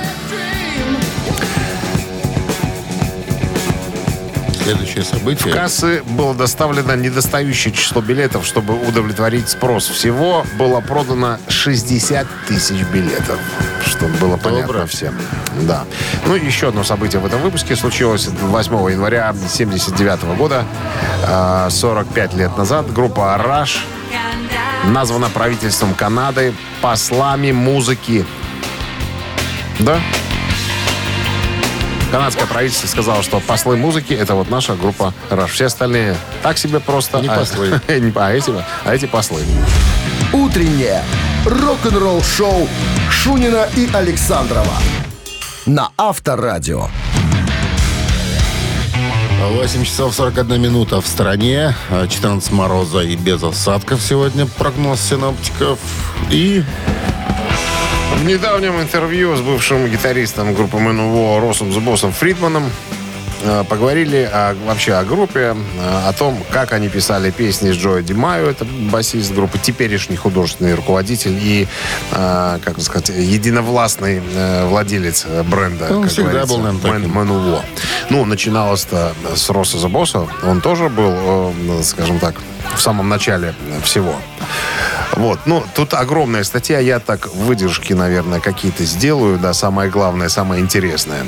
[4.70, 5.52] Следующее событие.
[5.52, 9.88] В кассы было доставлено недостающее число билетов, чтобы удовлетворить спрос.
[9.88, 13.36] Всего было продано 60 тысяч билетов,
[13.84, 14.86] чтобы было понятно Добро.
[14.86, 15.14] всем.
[15.62, 15.84] Да.
[16.24, 20.64] Ну, и еще одно событие в этом выпуске случилось 8 января 79 года,
[21.26, 22.92] э, 45 лет назад.
[22.92, 23.84] Группа «Араш»
[24.86, 28.24] названа правительством Канады послами музыки.
[29.80, 29.98] Да?
[32.10, 35.52] Канадское правительство сказало, что послы музыки это вот наша группа Раш.
[35.52, 37.20] Все остальные так себе просто.
[37.20, 37.80] Не а- послы.
[38.16, 38.52] А, эти,
[38.84, 39.42] а эти послы.
[40.32, 41.02] Утреннее
[41.46, 42.68] рок-н-ролл-шоу
[43.10, 44.74] Шунина и Александрова
[45.66, 46.88] на Авторадио.
[49.40, 51.74] 8 часов 41 минута в стране.
[51.90, 55.78] э, 14 мороза и без осадков сегодня прогноз синоптиков.
[56.30, 56.62] И
[58.18, 62.70] В недавнем интервью с бывшим гитаристом группы Manowar Росом the Boss'ом Фридманом
[63.42, 68.02] э, поговорили о- вообще о группе, э, о том, как они писали песни с Джои
[68.02, 71.66] Димайо, это басист группы, теперешний художественный руководитель и,
[72.12, 74.20] э, как сказать, единовластный
[74.66, 75.86] владелец бренда.
[75.96, 77.00] Он как всегда был, наверное.
[77.08, 77.64] Man- Manowar.
[78.10, 80.28] Ну, начиналось-то с Роса the Boss'а.
[80.42, 82.34] Он тоже был, скажем так,
[82.76, 84.14] в самом начале всего.
[85.12, 90.62] Вот, ну, тут огромная статья, я так выдержки, наверное, какие-то сделаю, да, самое главное, самое
[90.62, 91.26] интересное.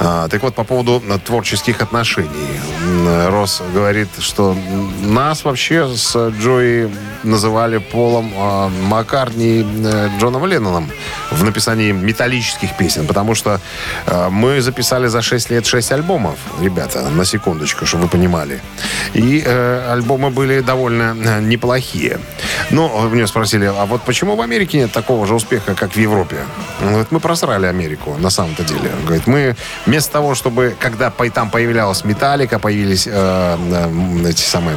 [0.00, 2.60] А, так вот, по поводу творческих отношений.
[2.84, 4.56] М, Росс говорит, что
[5.02, 6.90] нас вообще с Джои
[7.24, 10.90] называли Полом а, Маккартни э, Джоном Ленноном
[11.30, 13.60] в написании металлических песен, потому что
[14.06, 18.60] э, мы записали за 6 лет 6 альбомов, ребята, на секундочку, чтобы вы понимали.
[19.14, 22.20] И э, альбомы были довольно неплохие.
[22.70, 26.36] Но него спросили, а вот почему в Америке нет такого же успеха, как в Европе?
[26.80, 28.90] Он говорит, мы просрали Америку, на самом-то деле.
[28.98, 34.76] Он говорит, мы вместо того, чтобы, когда там появлялась Металлика, появились э, э, эти самые,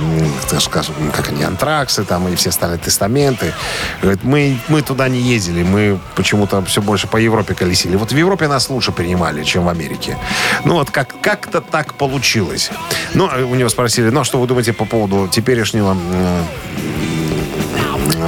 [0.49, 3.53] так скажем, как они, антраксы там и все стали тестаменты.
[4.01, 7.95] Говорит, мы, мы туда не ездили, мы почему-то все больше по Европе колесили.
[7.95, 10.17] Вот в Европе нас лучше принимали, чем в Америке.
[10.65, 12.71] Ну вот как, как-то так получилось.
[13.13, 16.43] Ну, а у него спросили, ну, а что вы думаете по поводу теперешнего э,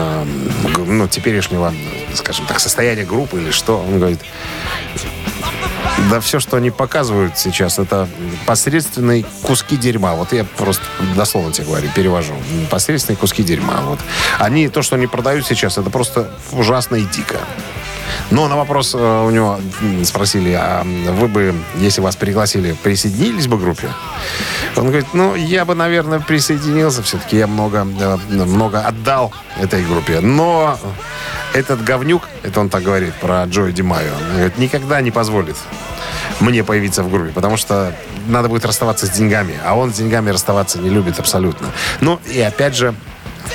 [0.02, 0.26] э,
[0.86, 1.74] ну, теперешнего,
[2.14, 3.78] скажем так, состояния группы или что.
[3.78, 4.20] Он говорит,
[6.10, 8.08] да все, что они показывают сейчас, это
[8.46, 10.14] посредственные куски дерьма.
[10.16, 10.84] Вот я просто
[11.16, 12.34] дословно тебе говорю, перевожу.
[12.70, 13.82] Посредственные куски дерьма.
[13.82, 14.00] Вот.
[14.40, 17.40] Они, то, что они продают сейчас, это просто ужасно и дико.
[18.30, 19.60] Но на вопрос э, у него
[20.04, 23.90] спросили, а вы бы, если вас пригласили, присоединились бы к группе?
[24.76, 27.04] Он говорит, ну, я бы, наверное, присоединился.
[27.04, 30.20] Все-таки я много, э, много отдал этой группе.
[30.22, 30.78] Но
[31.54, 35.58] этот говнюк, это он так говорит про Джои Димайо, он говорит, никогда не позволит
[36.40, 37.94] мне появиться в группе, потому что
[38.28, 41.68] надо будет расставаться с деньгами, а он с деньгами расставаться не любит абсолютно.
[42.00, 42.96] Ну, и опять же,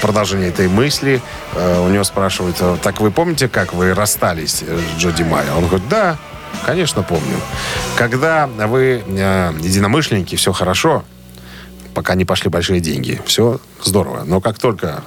[0.00, 1.22] продолжение этой мысли
[1.54, 5.24] э, у него спрашивают, «А, так вы помните, как вы расстались э, с Джо Ди
[5.24, 5.56] Майо?
[5.56, 6.18] Он говорит, да,
[6.64, 7.36] конечно помню.
[7.96, 11.04] Когда вы э, единомышленники, все хорошо,
[11.94, 14.24] пока не пошли большие деньги, все здорово.
[14.24, 15.02] Но как только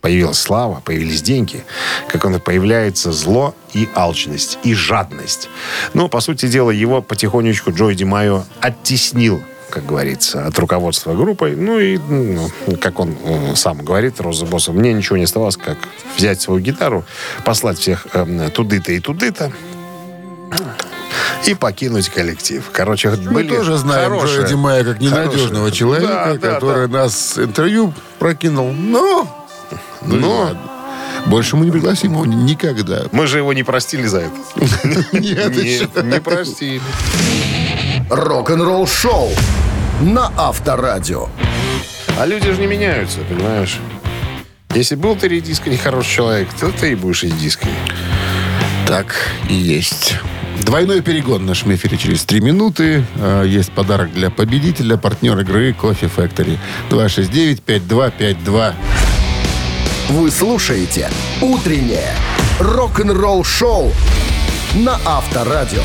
[0.00, 1.64] появилась слава, появились деньги,
[2.08, 5.48] как он появляется зло и алчность, и жадность.
[5.94, 11.56] Ну, по сути дела, его потихонечку Джой Ди Майо оттеснил как говорится, от руководства группой.
[11.56, 15.78] Ну и, ну, как он э, сам говорит, Роза Босса, мне ничего не оставалось, как
[16.16, 17.04] взять свою гитару,
[17.44, 19.50] послать всех э, туды-то и туды-то,
[21.46, 22.62] и покинуть коллектив.
[22.72, 25.72] Короче, Мы были тоже знаем хорошие- Джоя Димая как ненадежного хорошие.
[25.72, 28.72] человека, Да, да, который нас интервью прокинул.
[28.72, 29.46] Но,
[30.02, 30.56] ну, Но.
[31.26, 33.04] больше мы не пригласим его никогда.
[33.10, 34.36] Мы же его не простили за это.
[35.18, 35.56] Нет,
[36.04, 36.80] не простили.
[38.10, 39.30] Рок-н-ролл шоу
[40.00, 41.28] на Авторадио.
[42.18, 43.78] А люди же не меняются, понимаешь?
[44.74, 47.70] Если был ты редиска нехороший человек, то ты и будешь редиской.
[48.86, 49.14] Так
[49.48, 50.16] и есть.
[50.60, 53.04] Двойной перегон в нашем эфире через три минуты.
[53.16, 56.58] А, Есть подарок для победителя, партнер игры Кофе Factory.
[56.90, 58.74] 269-5252.
[60.10, 62.14] Вы слушаете «Утреннее
[62.60, 63.92] рок-н-ролл шоу»
[64.74, 65.84] на Авторадио.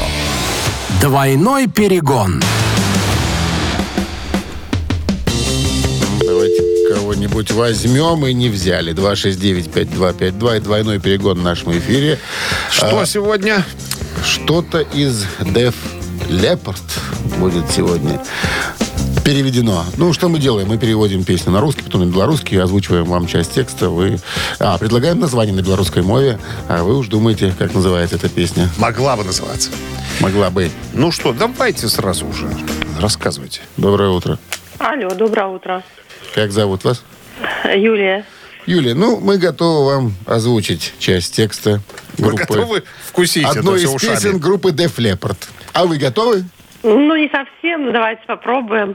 [1.01, 2.41] Двойной перегон.
[7.17, 8.93] Кого-нибудь возьмем и не взяли.
[8.93, 12.19] 269-5252 и двойной перегон в нашем эфире.
[12.69, 13.63] Что А, сегодня?
[14.23, 15.73] Что-то из Def
[16.29, 16.77] Leppard
[17.39, 18.21] будет сегодня
[19.25, 19.83] переведено.
[19.97, 20.67] Ну, что мы делаем?
[20.69, 23.89] Мы переводим песню на русский, потом на белорусский, озвучиваем вам часть текста.
[23.89, 24.19] Вы...
[24.59, 28.69] А, предлагаем название на белорусской мове, а вы уж думаете, как называется эта песня.
[28.77, 29.71] Могла бы называться.
[30.19, 30.69] Могла бы.
[30.93, 32.47] Ну что, давайте сразу уже.
[33.01, 33.61] Рассказывайте.
[33.75, 34.37] Доброе утро.
[34.77, 35.83] Алло, доброе утро.
[36.36, 37.02] Как зовут вас?
[37.64, 38.24] Юлия.
[38.66, 41.80] Юлия, ну, мы готовы вам озвучить часть текста
[42.18, 42.44] Вы группы.
[42.46, 44.14] готовы вкусить Одной это из все ушами?
[44.14, 45.36] песен группы Def Leppard.
[45.72, 46.44] А вы готовы?
[46.82, 48.94] Ну, не совсем, но давайте попробуем.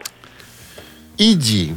[1.18, 1.74] Іди,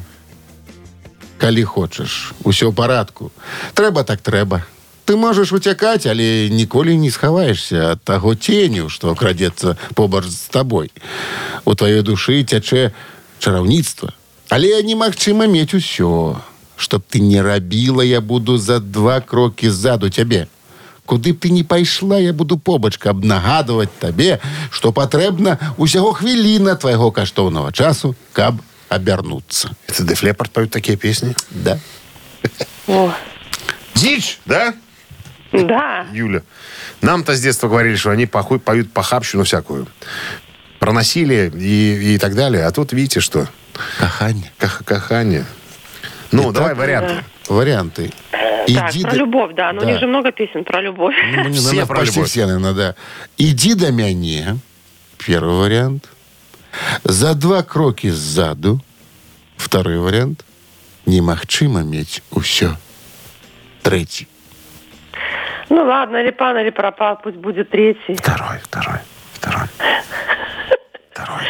[1.39, 3.33] калі хочаш, усё ў парадку.
[3.75, 4.63] Трэба так трэба.
[5.07, 10.93] Ты можаш уцякаць, але ніколі не схаваешся ад таго ценю, што крадзецца побач з табой.
[11.65, 12.93] У тваёй душы цячэ
[13.41, 14.13] чараўніцтва.
[14.49, 16.41] Але немагчыма мець усё.
[16.77, 20.49] Чтоб ты не рабіла, я буду за два крокі ззаду цябе.
[21.05, 24.39] Куды б ты не пайшла, я буду побач, каб нагадваць табе,
[24.71, 29.71] што патрэбна усяго хвіліна твайго каштоўнага часу, каб абярнуцца.
[29.89, 31.35] Это Def Leppard поют такие песни?
[31.51, 31.79] Да.
[32.87, 33.13] О,
[33.95, 34.75] Дичь, да,
[35.53, 36.07] да.
[36.13, 36.43] Юля?
[37.03, 39.87] Нам-то с детства говорили, что они похуй, поют похабщину всякую.
[40.86, 42.64] Про насилие и, и так далее.
[42.68, 43.48] А тут видите, что?
[43.98, 44.52] Каханне.
[44.60, 45.44] Ках- кахание.
[46.32, 47.24] Ну, Итак, давай варианты.
[47.50, 48.12] Варианты.
[48.32, 49.74] Так, про до- любовь, да.
[49.74, 49.90] Но у Да.
[49.90, 51.16] них же много песен про любовь.
[51.38, 52.30] Ну, не, Все наверное, про почти любовь.
[52.30, 52.96] все, наверное, да.
[53.40, 54.58] Иди до мяне.
[55.26, 56.08] Первый вариант.
[57.04, 58.80] За два кроки сзаду.
[59.58, 60.46] Второй вариант.
[61.08, 62.78] Немагчыма мець усё.
[63.82, 64.28] Третий.
[65.70, 68.14] Ну ладно, или пан, или пропал, пусть будет третий.
[68.16, 69.00] Второй, второй,
[69.34, 69.68] второй.
[71.16, 71.44] Второй.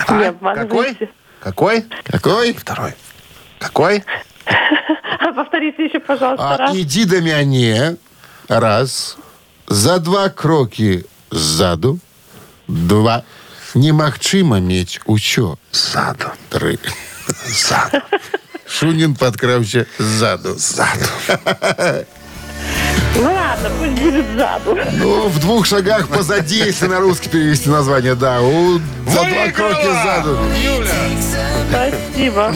[0.00, 0.28] Не какой?
[0.28, 1.08] обманывайте.
[1.38, 1.84] Какой?
[2.04, 2.52] Какой?
[2.52, 2.94] Второй.
[3.60, 4.04] Какой?
[5.36, 6.74] Повторите еще, пожалуйста, А раз.
[6.76, 7.96] иди до мяне.
[8.48, 9.16] Раз.
[9.68, 12.00] За два кроки сзаду.
[12.66, 13.22] Два.
[13.74, 15.56] Немагчыма мець усё.
[15.70, 16.26] Саду.
[16.50, 16.78] Тры.
[17.46, 18.02] Саду.
[18.66, 20.58] Шунин подкраўся ззаду.
[20.58, 21.06] Саду.
[23.14, 24.78] Ну ладно, пусть будет сзаду.
[24.92, 28.40] Ну, в двух шагах позади, если на русский перевести название, да.
[28.40, 30.38] У, за два кроки сзаду.
[31.70, 32.54] Спасибо.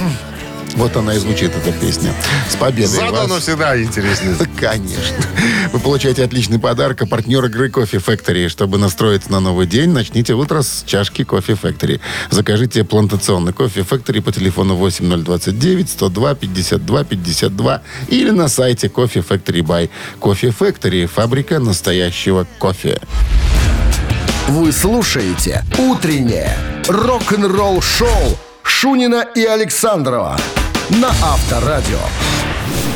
[0.76, 2.12] Вот она и звучит, эта песня.
[2.50, 3.42] С победой Саду вас.
[3.42, 4.36] всегда интереснее.
[4.60, 5.16] Конечно.
[5.72, 7.00] Вы получаете отличный подарок.
[7.00, 8.48] А партнер игры Кофе Factory.
[8.48, 12.00] Чтобы настроиться на новый день, начните утро с чашки Кофе Factory.
[12.30, 19.62] Закажите плантационный Кофе Factory по телефону 8029 102 52 52 или на сайте Кофе Factory
[19.62, 19.88] Buy.
[20.20, 23.00] Кофе Factory– фабрика настоящего кофе.
[24.48, 26.54] Вы слушаете «Утреннее
[26.86, 30.36] рок-н-ролл-шоу» Шунина и Александрова
[30.90, 31.98] на Авторадио.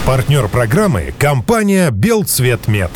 [0.07, 2.90] Партнер программы– компания «Белцветмет».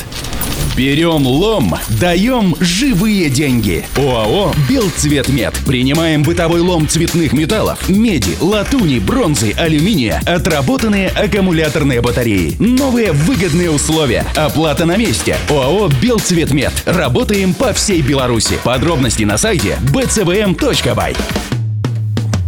[0.76, 3.84] Берем лом, даем живые деньги.
[3.96, 5.54] ОАО «Белцветмет».
[5.66, 12.56] Принимаем бытовой лом цветных металлов, меди, латуни, бронзы, алюминия, отработанные аккумуляторные батареи.
[12.58, 14.26] Новые выгодные условия.
[14.34, 15.36] Оплата на месте.
[15.48, 16.72] ОАО «Белцветмет».
[16.86, 18.58] Работаем по всей Беларуси.
[18.64, 21.16] Подробности на сайте bcvm.by.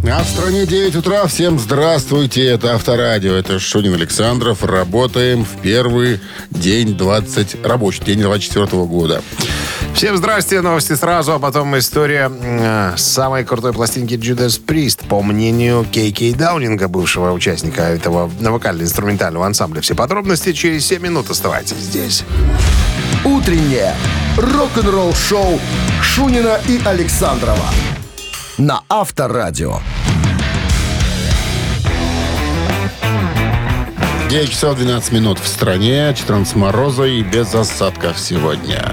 [0.05, 1.25] А в стране 9 утра.
[1.27, 2.45] Всем здравствуйте.
[2.45, 3.33] Это Авторадио.
[3.33, 4.63] Это Шунин Александров.
[4.63, 6.19] Работаем в первый
[6.51, 7.65] день 20...
[7.65, 9.21] Рабочий день 24 года.
[9.93, 15.07] Всем здрасте, новости сразу, а потом история э, самой крутой пластинки Judas Priest.
[15.07, 19.81] По мнению Кей Кей Даунинга, бывшего участника этого вокально-инструментального ансамбля.
[19.81, 21.29] Все подробности через 7 минут.
[21.31, 22.23] Оставайтесь здесь.
[23.25, 23.95] Утреннее
[24.37, 25.59] рок-н-ролл-шоу
[26.01, 27.65] Шунина и Александрова
[28.57, 29.79] на Авторадио.
[34.29, 38.83] 9 часов 12 минут в стране, 14 мороза и без осадков сегодня.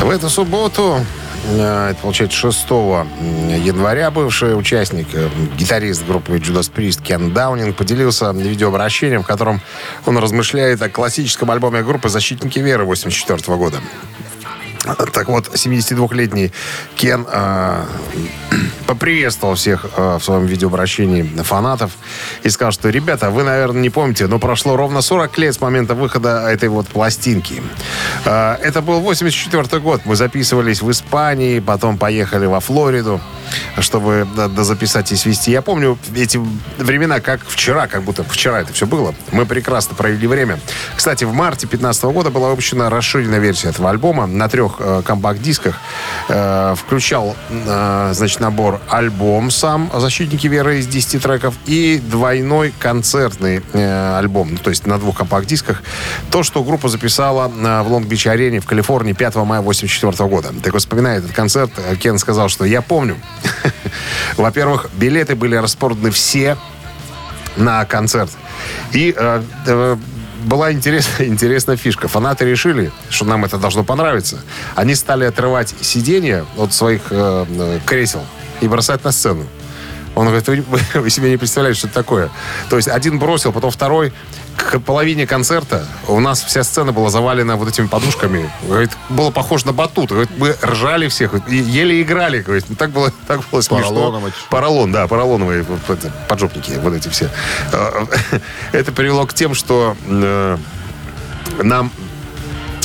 [0.00, 1.04] В эту субботу,
[1.46, 3.06] э, это получается 6
[3.64, 9.60] января, бывший участник, э, гитарист группы Judas Priest Кен Даунинг поделился видеообращением, в котором
[10.06, 13.78] он размышляет о классическом альбоме группы «Защитники веры» 84 года.
[14.96, 16.52] Так вот, 72-летний
[16.96, 17.84] Кен э,
[18.86, 21.92] поприветствовал всех э, в своем видеообращении фанатов
[22.42, 25.94] и сказал, что, ребята, вы, наверное, не помните, но прошло ровно 40 лет с момента
[25.94, 27.62] выхода этой вот пластинки.
[28.24, 30.02] Э, это был 84 год.
[30.04, 33.20] Мы записывались в Испании, потом поехали во Флориду,
[33.78, 35.50] чтобы да, дозаписать и свести.
[35.50, 36.40] Я помню эти
[36.78, 39.14] времена, как вчера, как будто вчера это все было.
[39.32, 40.58] Мы прекрасно провели время.
[40.96, 45.76] Кстати, в марте 2015 года была выпущена расширенная версия этого альбома на трех э, компакт-дисках.
[46.28, 53.62] Э, включал, э, значит, набор альбом сам «Защитники веры» из 10 треков и двойной концертный
[53.72, 55.82] э, альбом, ну, то есть на двух компакт-дисках.
[56.30, 60.48] То, что группа записала э, в Лонг-Бич-арене в Калифорнии 5 мая 1984 года.
[60.62, 63.16] Так вот, вспоминая этот концерт, э, Кен сказал, что я помню.
[64.36, 66.56] Во-первых, билеты были распроданы все
[67.56, 68.30] на концерт.
[68.92, 69.96] И э, э,
[70.44, 72.08] была интересная, интересная фишка.
[72.08, 74.40] Фанаты решили, что нам это должно понравиться.
[74.74, 78.22] Они стали отрывать сиденья от своих э, э, кресел
[78.60, 79.46] и бросать на сцену.
[80.18, 80.64] Он говорит, вы,
[81.00, 82.28] вы- себе не представляете, что это такое.
[82.68, 84.12] То есть один бросил, потом второй.
[84.56, 88.50] К половине концерта у нас вся сцена была завалена вот этими подушками.
[88.66, 90.10] Говорит, было похоже на батут.
[90.10, 92.42] Говорит, мы ржали всех, и еле играли.
[92.42, 93.88] Говорит, ну, так было, так было смешно.
[94.50, 95.64] Поролон, да, поролоновые
[96.28, 97.30] поджопники, вот эти все.
[97.72, 98.04] Э,
[98.72, 100.56] Это привело к тем, что э,
[101.62, 101.92] нам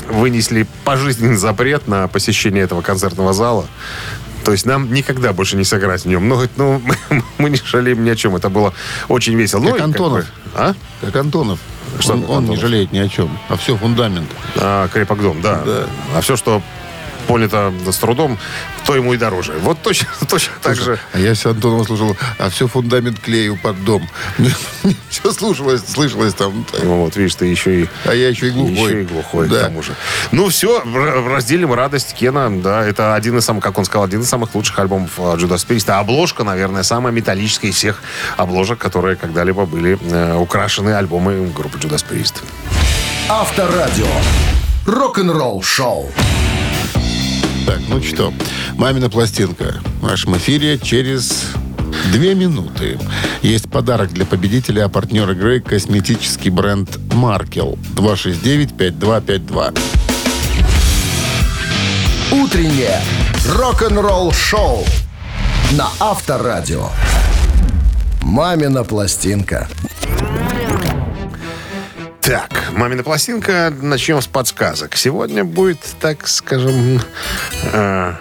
[0.07, 3.65] вынесли пожизненный запрет на посещение этого концертного зала.
[4.43, 6.27] То есть нам никогда больше не сыграть в нем.
[6.27, 8.35] Но ну, мы, мы не жалеем ни о чем.
[8.35, 8.73] Это было
[9.07, 9.61] очень весело.
[9.61, 10.25] Ну, Как и Антонов.
[10.25, 10.73] бы, а?
[11.01, 11.59] Как Антонов.
[11.99, 13.37] Что он, как он не жалеет ни о чем.
[13.49, 14.29] А все фундамент.
[14.55, 15.61] А, крепок дом, да.
[15.65, 15.85] Да.
[16.15, 16.61] А все, что
[17.23, 18.37] понято с трудом,
[18.85, 19.53] то ему и дороже.
[19.59, 20.99] Вот точно, точно так же.
[21.13, 24.07] А я все Антонова слушал, а все фундамент клею под дом.
[25.09, 26.65] все слушалось, слышалось там.
[26.83, 27.89] Ну, вот, видишь, ты еще и...
[28.05, 28.73] А я еще и глухой.
[28.73, 29.57] Еще и глухой, Да.
[29.57, 29.95] к тому же.
[30.31, 30.83] Ну, все,
[31.29, 32.49] разделим радость Кена.
[32.61, 35.65] Да, это один из самых, как он сказал, один из самых лучших альбомов а, Judas
[35.67, 35.89] Priest.
[35.89, 38.01] А обложка, наверное, самая металлическая из всех
[38.37, 42.43] обложек, которые когда-либо были э, украшены альбомы группы Judas Priest.
[43.29, 44.07] Авторадио.
[44.85, 46.11] Рок-н-ролл шоу.
[47.65, 48.33] Так, ну что,
[48.75, 51.45] мамина пластинка в нашем эфире через
[52.11, 52.99] две минуты.
[53.41, 57.77] Есть подарок для победителя, а партнер игры– косметический бренд «Маркел».
[57.95, 59.79] 269-5252.
[62.31, 62.99] Утреннее
[63.47, 64.83] рок-н-ролл шоу
[65.71, 66.89] на Авторадио.
[68.21, 69.69] Мамина пластинка.
[72.23, 73.73] Так, «Мамина пластинка».
[73.81, 74.95] Начнем с подсказок.
[74.95, 77.01] Сегодня будет, так скажем,
[77.73, 78.13] э,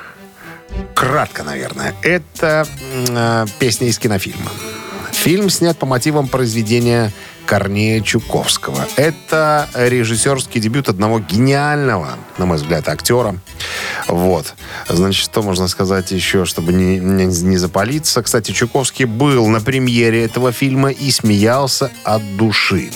[0.93, 1.95] кратко, наверное.
[2.03, 4.51] Это э, песня из кинофильма.
[5.12, 7.12] Фильм снят по мотивам произведения
[7.47, 8.88] Корнея Чуковского.
[8.97, 13.37] Это режиссерский дебют одного гениального, на мой взгляд, актера.
[14.09, 14.55] Вот.
[14.88, 18.23] Значит, что можно сказать еще, чтобы не, не, не запалиться?
[18.23, 22.90] Кстати, Чуковский был на премьере этого фильма и смеялся от души.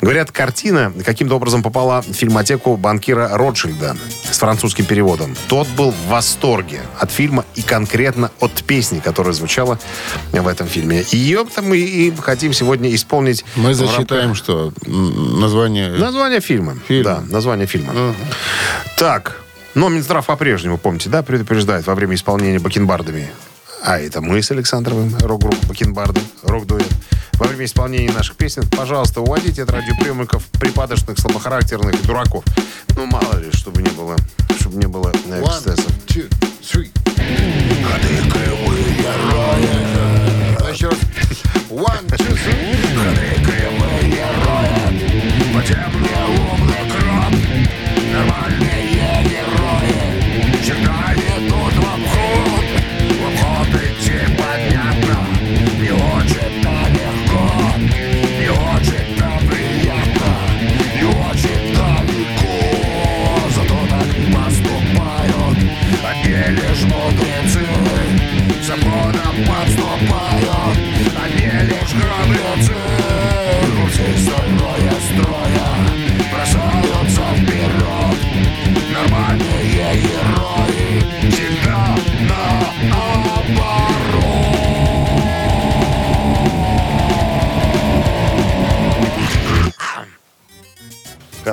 [0.00, 3.96] Говорят, картина каким-то образом попала в фильмотеку банкира Ротшильда
[4.30, 5.36] с французским переводом.
[5.48, 9.78] Тот был в восторге от фильма и конкретно от песни, которая звучала
[10.32, 11.04] в этом фильме.
[11.10, 13.44] Ее-то мы и хотим сегодня исполнить.
[13.56, 15.90] Мы в засчитаем, что название...
[15.90, 16.78] Название фильма.
[16.88, 17.04] Фильм.
[17.04, 18.14] Да, название фильма.
[18.96, 19.40] Так,
[19.74, 23.30] но Минздрав по-прежнему, помните, да, предупреждает во время исполнения бакенбардами.
[23.84, 26.88] А это мы с Александровым, рок-группа Бакенбарды, рок-дуэт.
[27.32, 32.44] Во время исполнения наших песен, пожалуйста, уводите от радиоприемников припадочных, слабохарактерных и дураков.
[32.94, 34.16] Ну, мало ли, чтобы не было,
[34.60, 35.90] чтобы не было э, эксцессов.
[36.06, 36.90] two, three.
[40.72, 40.98] Еще раз.
[41.70, 42.82] One, two, three.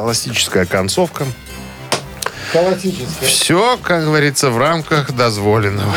[0.09, 1.23] Классическая концовка.
[2.51, 3.29] Холотическое.
[3.29, 5.93] Все, как говорится, в рамках дозволенного.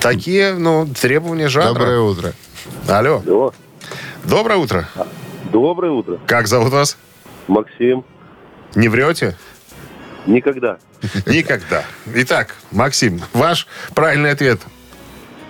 [0.00, 1.74] Такие, ну, требования жанра.
[1.74, 2.32] Доброе утро.
[2.88, 3.22] Алло.
[3.26, 3.52] Алло.
[4.24, 4.88] Доброе утро.
[5.52, 6.18] Доброе утро.
[6.26, 6.96] Как зовут вас?
[7.46, 8.06] Максим.
[8.74, 9.36] Не врете?
[10.24, 10.78] Никогда.
[11.26, 11.84] Никогда.
[12.14, 14.60] Итак, Максим, ваш правильный ответ.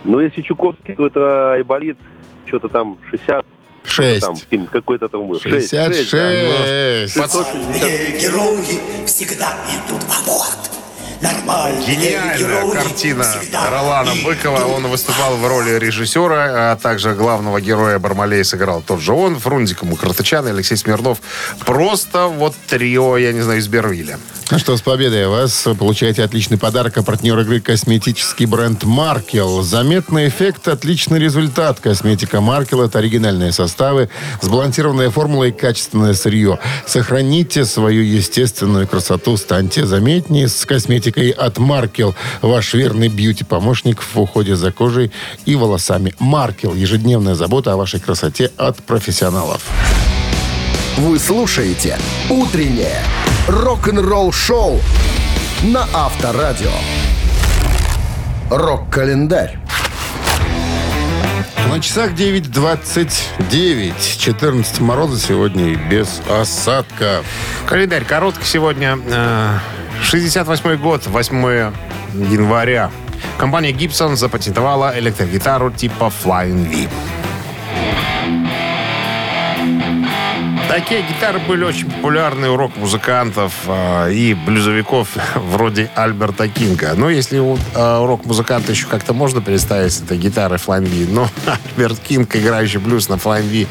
[0.02, 1.98] Ну, если Чуковский, то это Айболит.
[2.46, 3.46] Что-то там 60.
[3.84, 4.20] Шесть.
[4.20, 5.40] Там, фильм какой-то там был.
[5.40, 5.92] Шесть, шесть, да.
[5.92, 7.14] 66.
[7.14, 8.20] 660.
[8.20, 10.81] Герои всегда идут в обход.
[11.22, 14.64] Нормальные Гениальная герои картина всегда Ролана Быкова.
[14.64, 19.84] Он выступал в роли режиссера, а также главного героя Бармалея сыграл тот же он, Фрунзик
[19.84, 21.18] Мухартычан и Алексей Смирнов.
[21.60, 24.18] Просто вот трио, я не знаю, из Бервиля.
[24.50, 29.62] Ну что, с победой вас получаете отличный подарок, а партнер игры косметический бренд Маркел.
[29.62, 31.80] Заметный эффект, отличный результат.
[31.80, 34.10] Косметика Маркел– это оригинальные составы,
[34.42, 36.58] сбалансированная формула и качественное сырье.
[36.84, 42.14] Сохраните свою естественную красоту, станьте заметнее с косметикой от Маркел.
[42.40, 45.12] Ваш верный бьюти-помощник в уходе за кожей
[45.44, 46.14] и волосами.
[46.18, 49.62] Маркел– ежедневная забота о вашей красоте от профессионалов.
[50.96, 51.98] Вы слушаете
[52.28, 53.00] «Утреннее
[53.48, 54.80] рок-н-ролл-шоу»
[55.62, 56.72] на Авторадио.
[58.50, 59.58] Рок-календарь.
[61.70, 63.94] На часах 9.29.
[64.18, 67.24] 14 мороза сегодня и без осадков.
[67.66, 68.98] Календарь короткий сегодня.
[70.02, 71.72] Э, 68 год, 8
[72.14, 72.90] января.
[73.38, 76.88] Компания Gibson запатентовала электрогитару типа Flying V.
[80.72, 86.94] Такие гитары были очень популярны у рок-музыкантов э, и блюзовиков вроде Альберта Кинга.
[86.96, 91.28] Но если у э, рок-музыканта еще как-то можно представить гитарой Flying V, но
[91.76, 93.66] Альберт Кинг, играющий блюз на V,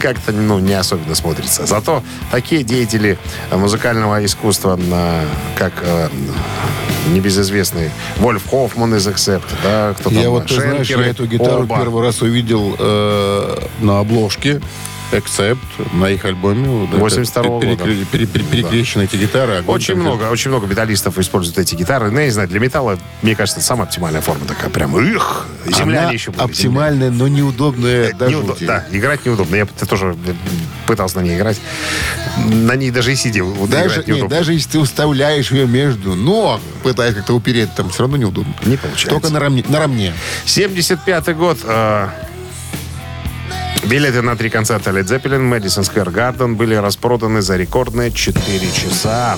[0.00, 1.66] как-то ну, не особенно смотрится.
[1.66, 3.16] Зато такие деятели
[3.52, 5.24] музыкального искусства, э,
[5.56, 6.08] как э,
[7.12, 11.62] небезызвестный Вольф Хоффман из Accept, да, кто там, Я вот, ты знаешь, я эту гитару
[11.62, 11.76] оба.
[11.76, 14.60] первый раз увидел э, на обложке
[15.12, 15.58] Except
[15.94, 16.68] на их альбоме.
[16.68, 18.06] Вот это 82-го перекре- года.
[18.12, 19.54] пере- пере- Перекрещены эти гитары.
[19.56, 22.10] огонь Очень там много, очень много металлистов используют эти гитары.
[22.10, 24.70] Ну, я не знаю, для металла, мне кажется, это самая оптимальная форма такая.
[24.70, 26.42] Прям, их, земляне Она еще были.
[26.44, 28.64] оптимальная, но неудобная до Неудо- жути.
[28.64, 29.56] Да, играть неудобно.
[29.56, 30.32] Я тоже э,
[30.86, 31.60] пытался на ней играть.
[32.46, 33.16] На ней даже и
[33.54, 38.02] вот Даже, нет, даже если ты уставляешь ее между ног, пытаясь как-то упереть, там все
[38.04, 38.54] равно неудобно.
[38.64, 39.08] Не получается.
[39.08, 39.64] Только на рамне.
[39.68, 40.14] На рамне.
[40.44, 41.58] 75 год.
[41.64, 42.08] э,
[43.84, 49.36] билеты на три концерта Led Zeppelin Madison Square Garden были распроданы за рекордные 4 часа.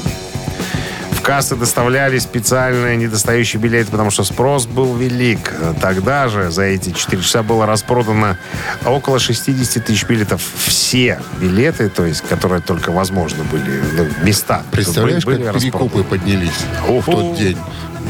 [1.12, 5.52] В кассы доставляли специальные недостающие билеты, потому что спрос был велик.
[5.80, 8.38] Тогда же за эти 4 часа было распродано
[8.84, 10.42] около 60 тысяч билетов.
[10.66, 14.62] Все билеты, то есть, которые только возможно были, ну, места.
[14.72, 16.50] Представляешь, были, как были перекупы поднялись
[16.88, 17.58] в тот день.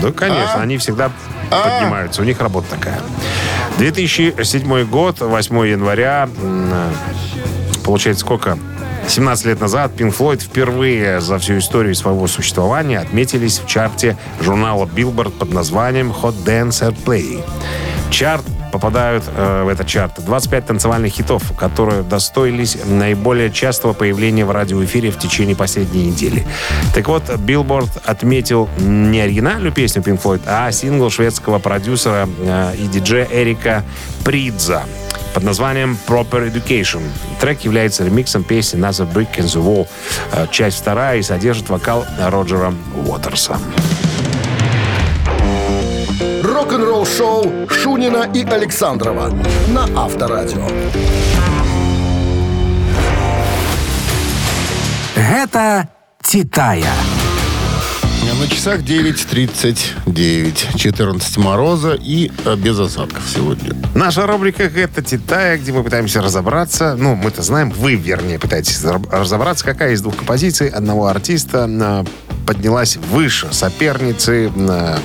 [0.00, 0.62] Да, конечно, А?
[0.62, 1.12] они всегда
[1.50, 1.68] А?
[1.68, 2.22] поднимаются.
[2.22, 2.98] У них работа такая.
[3.78, 6.28] 2007 год, 8 января.
[7.84, 8.58] Получается, сколько?
[9.08, 14.86] 17 лет назад Pink Floyd впервые за всю историю своего существования отметились в чарте журнала
[14.86, 17.42] Billboard под названием Hot Dance and Play.
[18.10, 24.50] Чарт попадают э, в этот чарт 25 танцевальных хитов, которые достоились наиболее частого появления в
[24.50, 26.44] радиоэфире в течение последней недели.
[26.94, 32.88] Так вот, Billboard отметил не оригинальную песню Pink Floyd, а сингл шведского продюсера э, и
[32.88, 33.84] диджея Эрика
[34.24, 34.84] Придза
[35.34, 37.02] под названием Proper Education.
[37.40, 39.86] Трек является ремиксом песни Another Brick in the Wall.
[40.32, 42.74] Э, Часть вторая и содержит вокал Роджера
[43.06, 43.58] Уотерса.
[46.62, 49.32] Рок-н-ролл-шоу Шунина и Александрова
[49.70, 50.64] на Авторадио.
[55.16, 55.88] Гэта
[56.22, 56.94] «Титая».
[58.38, 60.78] На часах 9.39.
[60.78, 63.74] 14 мороза и э, без осадков сегодня.
[63.96, 69.64] Наша рубрика «Это Титая», где мы пытаемся разобраться, ну, мы-то знаем, вы, вернее, пытаетесь разобраться,
[69.64, 72.04] какая из двух композиций одного артиста э,
[72.46, 74.98] поднялась выше соперницы э,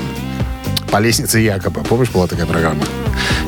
[0.91, 1.83] по лестнице Якоба.
[1.83, 2.83] Помнишь, была такая программа?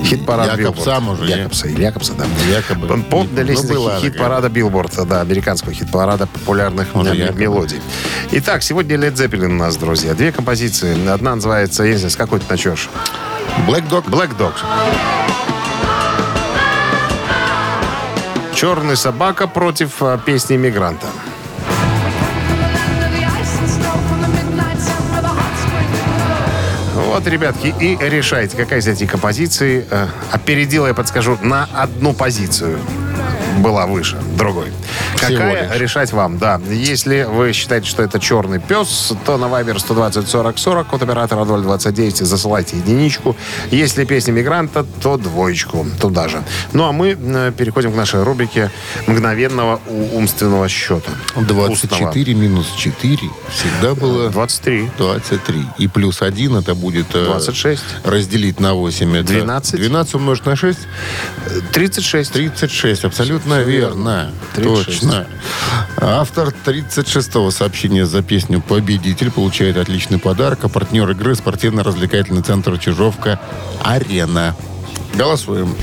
[0.04, 1.00] Хит-парад Billboard.
[1.00, 1.26] может?
[1.30, 2.26] Якобса, или Якобса, да.
[2.50, 2.92] Якобы.
[2.92, 7.80] Он По для Ну, лестницы была хит-парада Билборд, да, американского хит-парада популярных Может, мелодий.
[8.32, 10.14] Итак, сегодня Led Zeppelin у нас, друзья.
[10.14, 11.08] Две композиции.
[11.08, 12.90] Одна называется, я не знаю, с какой ты начнешь?
[13.68, 14.06] Black Dog.
[14.10, 14.54] Black Dog.
[18.56, 21.08] Черный собака против э, песни иммигранта.
[27.10, 29.84] Вот, ребятки, и решайте, какая из этих композиций.
[29.89, 32.78] э, Опередила, я подскажу, на одну позицию.
[33.58, 34.72] Была выше другой.
[35.16, 35.82] Всего Какая, лишь.
[35.82, 36.60] решать вам, да.
[36.70, 41.45] Если вы считаете, что это черный пес, то на Viber 120 40 40 код оператора
[41.45, 43.36] 029 засылайте единичку.
[43.72, 46.43] Если песня мигранта, то двоечку туда же.
[46.74, 48.72] Ну, а мы э, переходим к нашей рубрике
[49.08, 49.80] мгновенного
[50.14, 51.12] умственного счета.
[51.36, 53.18] 24 минус 4
[53.50, 54.91] всегда было 23.
[54.97, 55.66] 23.
[55.78, 57.08] И плюс 1 это будет...
[57.14, 57.84] э, 26.
[58.04, 59.18] Разделить на 8.
[59.18, 59.76] Это 12.
[59.76, 60.80] 12 умножить на 6.
[61.72, 62.32] 36.
[62.32, 63.06] 36.
[63.06, 64.32] Абсолютно верно.
[64.56, 65.02] 36.
[65.02, 65.28] Точно.
[65.98, 70.60] Автор 36-го сообщения за песню «Победитель» получает отличный подарок.
[70.64, 73.40] А партнер игры спортивно-развлекательный центр «Чижовка»
[73.84, 74.56] «Арена».
[75.14, 75.76] Голосуем.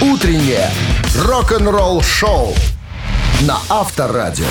[0.00, 0.70] Утреннее
[1.16, 2.54] рок-н-ролл-шоу
[3.42, 4.46] на Авторадио.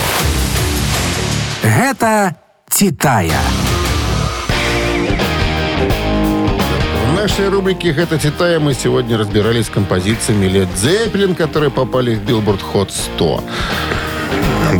[1.64, 2.36] Гэта
[2.70, 3.41] «Титая».
[7.22, 12.61] Нашей рубрике «Это Титая» мы сегодня разбирались с композициями Led Zeppelin, которые попали в Billboard
[12.74, 13.43] Hot 100.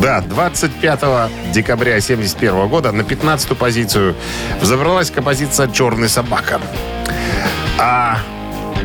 [0.02, 1.00] Да, 25
[1.54, 4.16] декабря 1971 года на 15 позицию
[4.60, 6.60] взобралась композиция «Черный собака».
[7.78, 8.18] А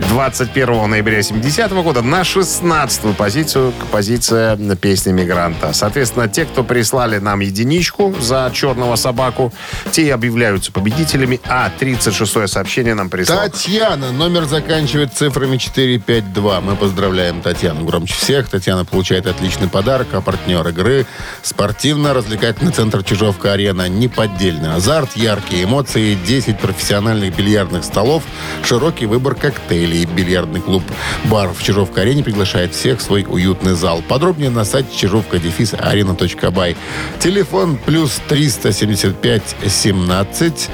[0.08, 5.72] 21 ноября 70 года на 16 позицию композиция песни «Мигранта».
[5.72, 9.52] Соответственно, те, кто прислали нам единичку за «Черного собаку»,
[9.90, 13.38] те объявляются победителями, а 36 сообщение нам прислал.
[13.50, 14.12] Татьяна.
[14.12, 16.60] Номер заканчивает цифрами 452.
[16.60, 17.84] Мы поздравляем Татьяну.
[17.84, 18.48] Громче всех.
[18.48, 20.08] Татьяна получает отличный подарок.
[20.12, 21.06] А партнер игры–
[21.42, 23.88] спортивно-развлекательный центр «Чижовка-арена».
[23.88, 28.22] Неподдельный азарт, яркие эмоции, 10 профессиональных бильярдных столов,
[28.62, 29.95] широкий выбор коктейлей.
[30.04, 30.82] Бильярдный клуб
[31.24, 34.02] «Бар» в Чижовка-арене приглашает всех в свой уютный зал.
[34.06, 36.76] Подробнее на сайте чижовка-арена.бай.
[37.18, 40.70] Телефон плюс 375 17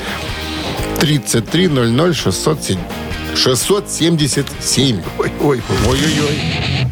[1.01, 2.79] 3300 607
[3.35, 5.03] 677.
[5.19, 6.39] Ой, ой, ой-ой-ой.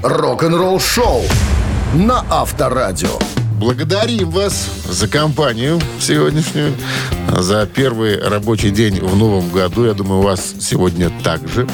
[0.03, 1.23] Рок-н-ролл-шоу
[1.95, 3.19] на Авторадио.
[3.61, 6.75] Благодарим вас за компанию сегодняшнюю,
[7.29, 9.85] за первый рабочий день в новом году.
[9.85, 11.69] Я думаю, у вас сегодня так же.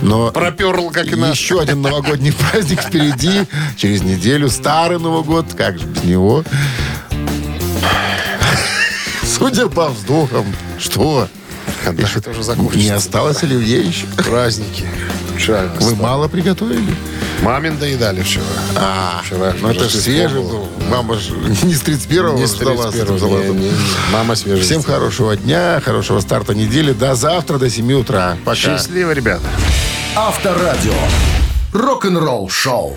[0.00, 1.38] Но Проперл, как и наш.
[1.38, 3.42] еще один новогодний праздник впереди.
[3.76, 5.52] Через неделю старый Новый год.
[5.54, 6.42] Как же без него?
[9.22, 10.46] Судя по вздохам,
[10.78, 11.28] что?
[11.84, 12.78] Это уже закончится.
[12.78, 14.06] Не осталось оливье еще?
[14.16, 14.86] Праздники.
[15.36, 16.94] Вчера Вы мало приготовили?
[17.42, 18.44] Мамин доедали вчера.
[18.76, 20.68] А, Вчера ну это же свежий был.
[20.90, 21.32] Мама же
[21.64, 23.58] не с 31-го Не с ждала с этим 31-го, салатом.
[23.58, 23.76] не, не, не.
[24.12, 24.62] Мама свежая.
[24.62, 26.92] Всем хорошего дня, хорошего старта недели.
[26.92, 28.36] До завтра, до 7 утра.
[28.44, 28.56] Пока.
[28.56, 29.46] Счастливо, ребята.
[30.14, 30.94] Авторадио.
[31.72, 32.96] Рок-н-ролл-шоу.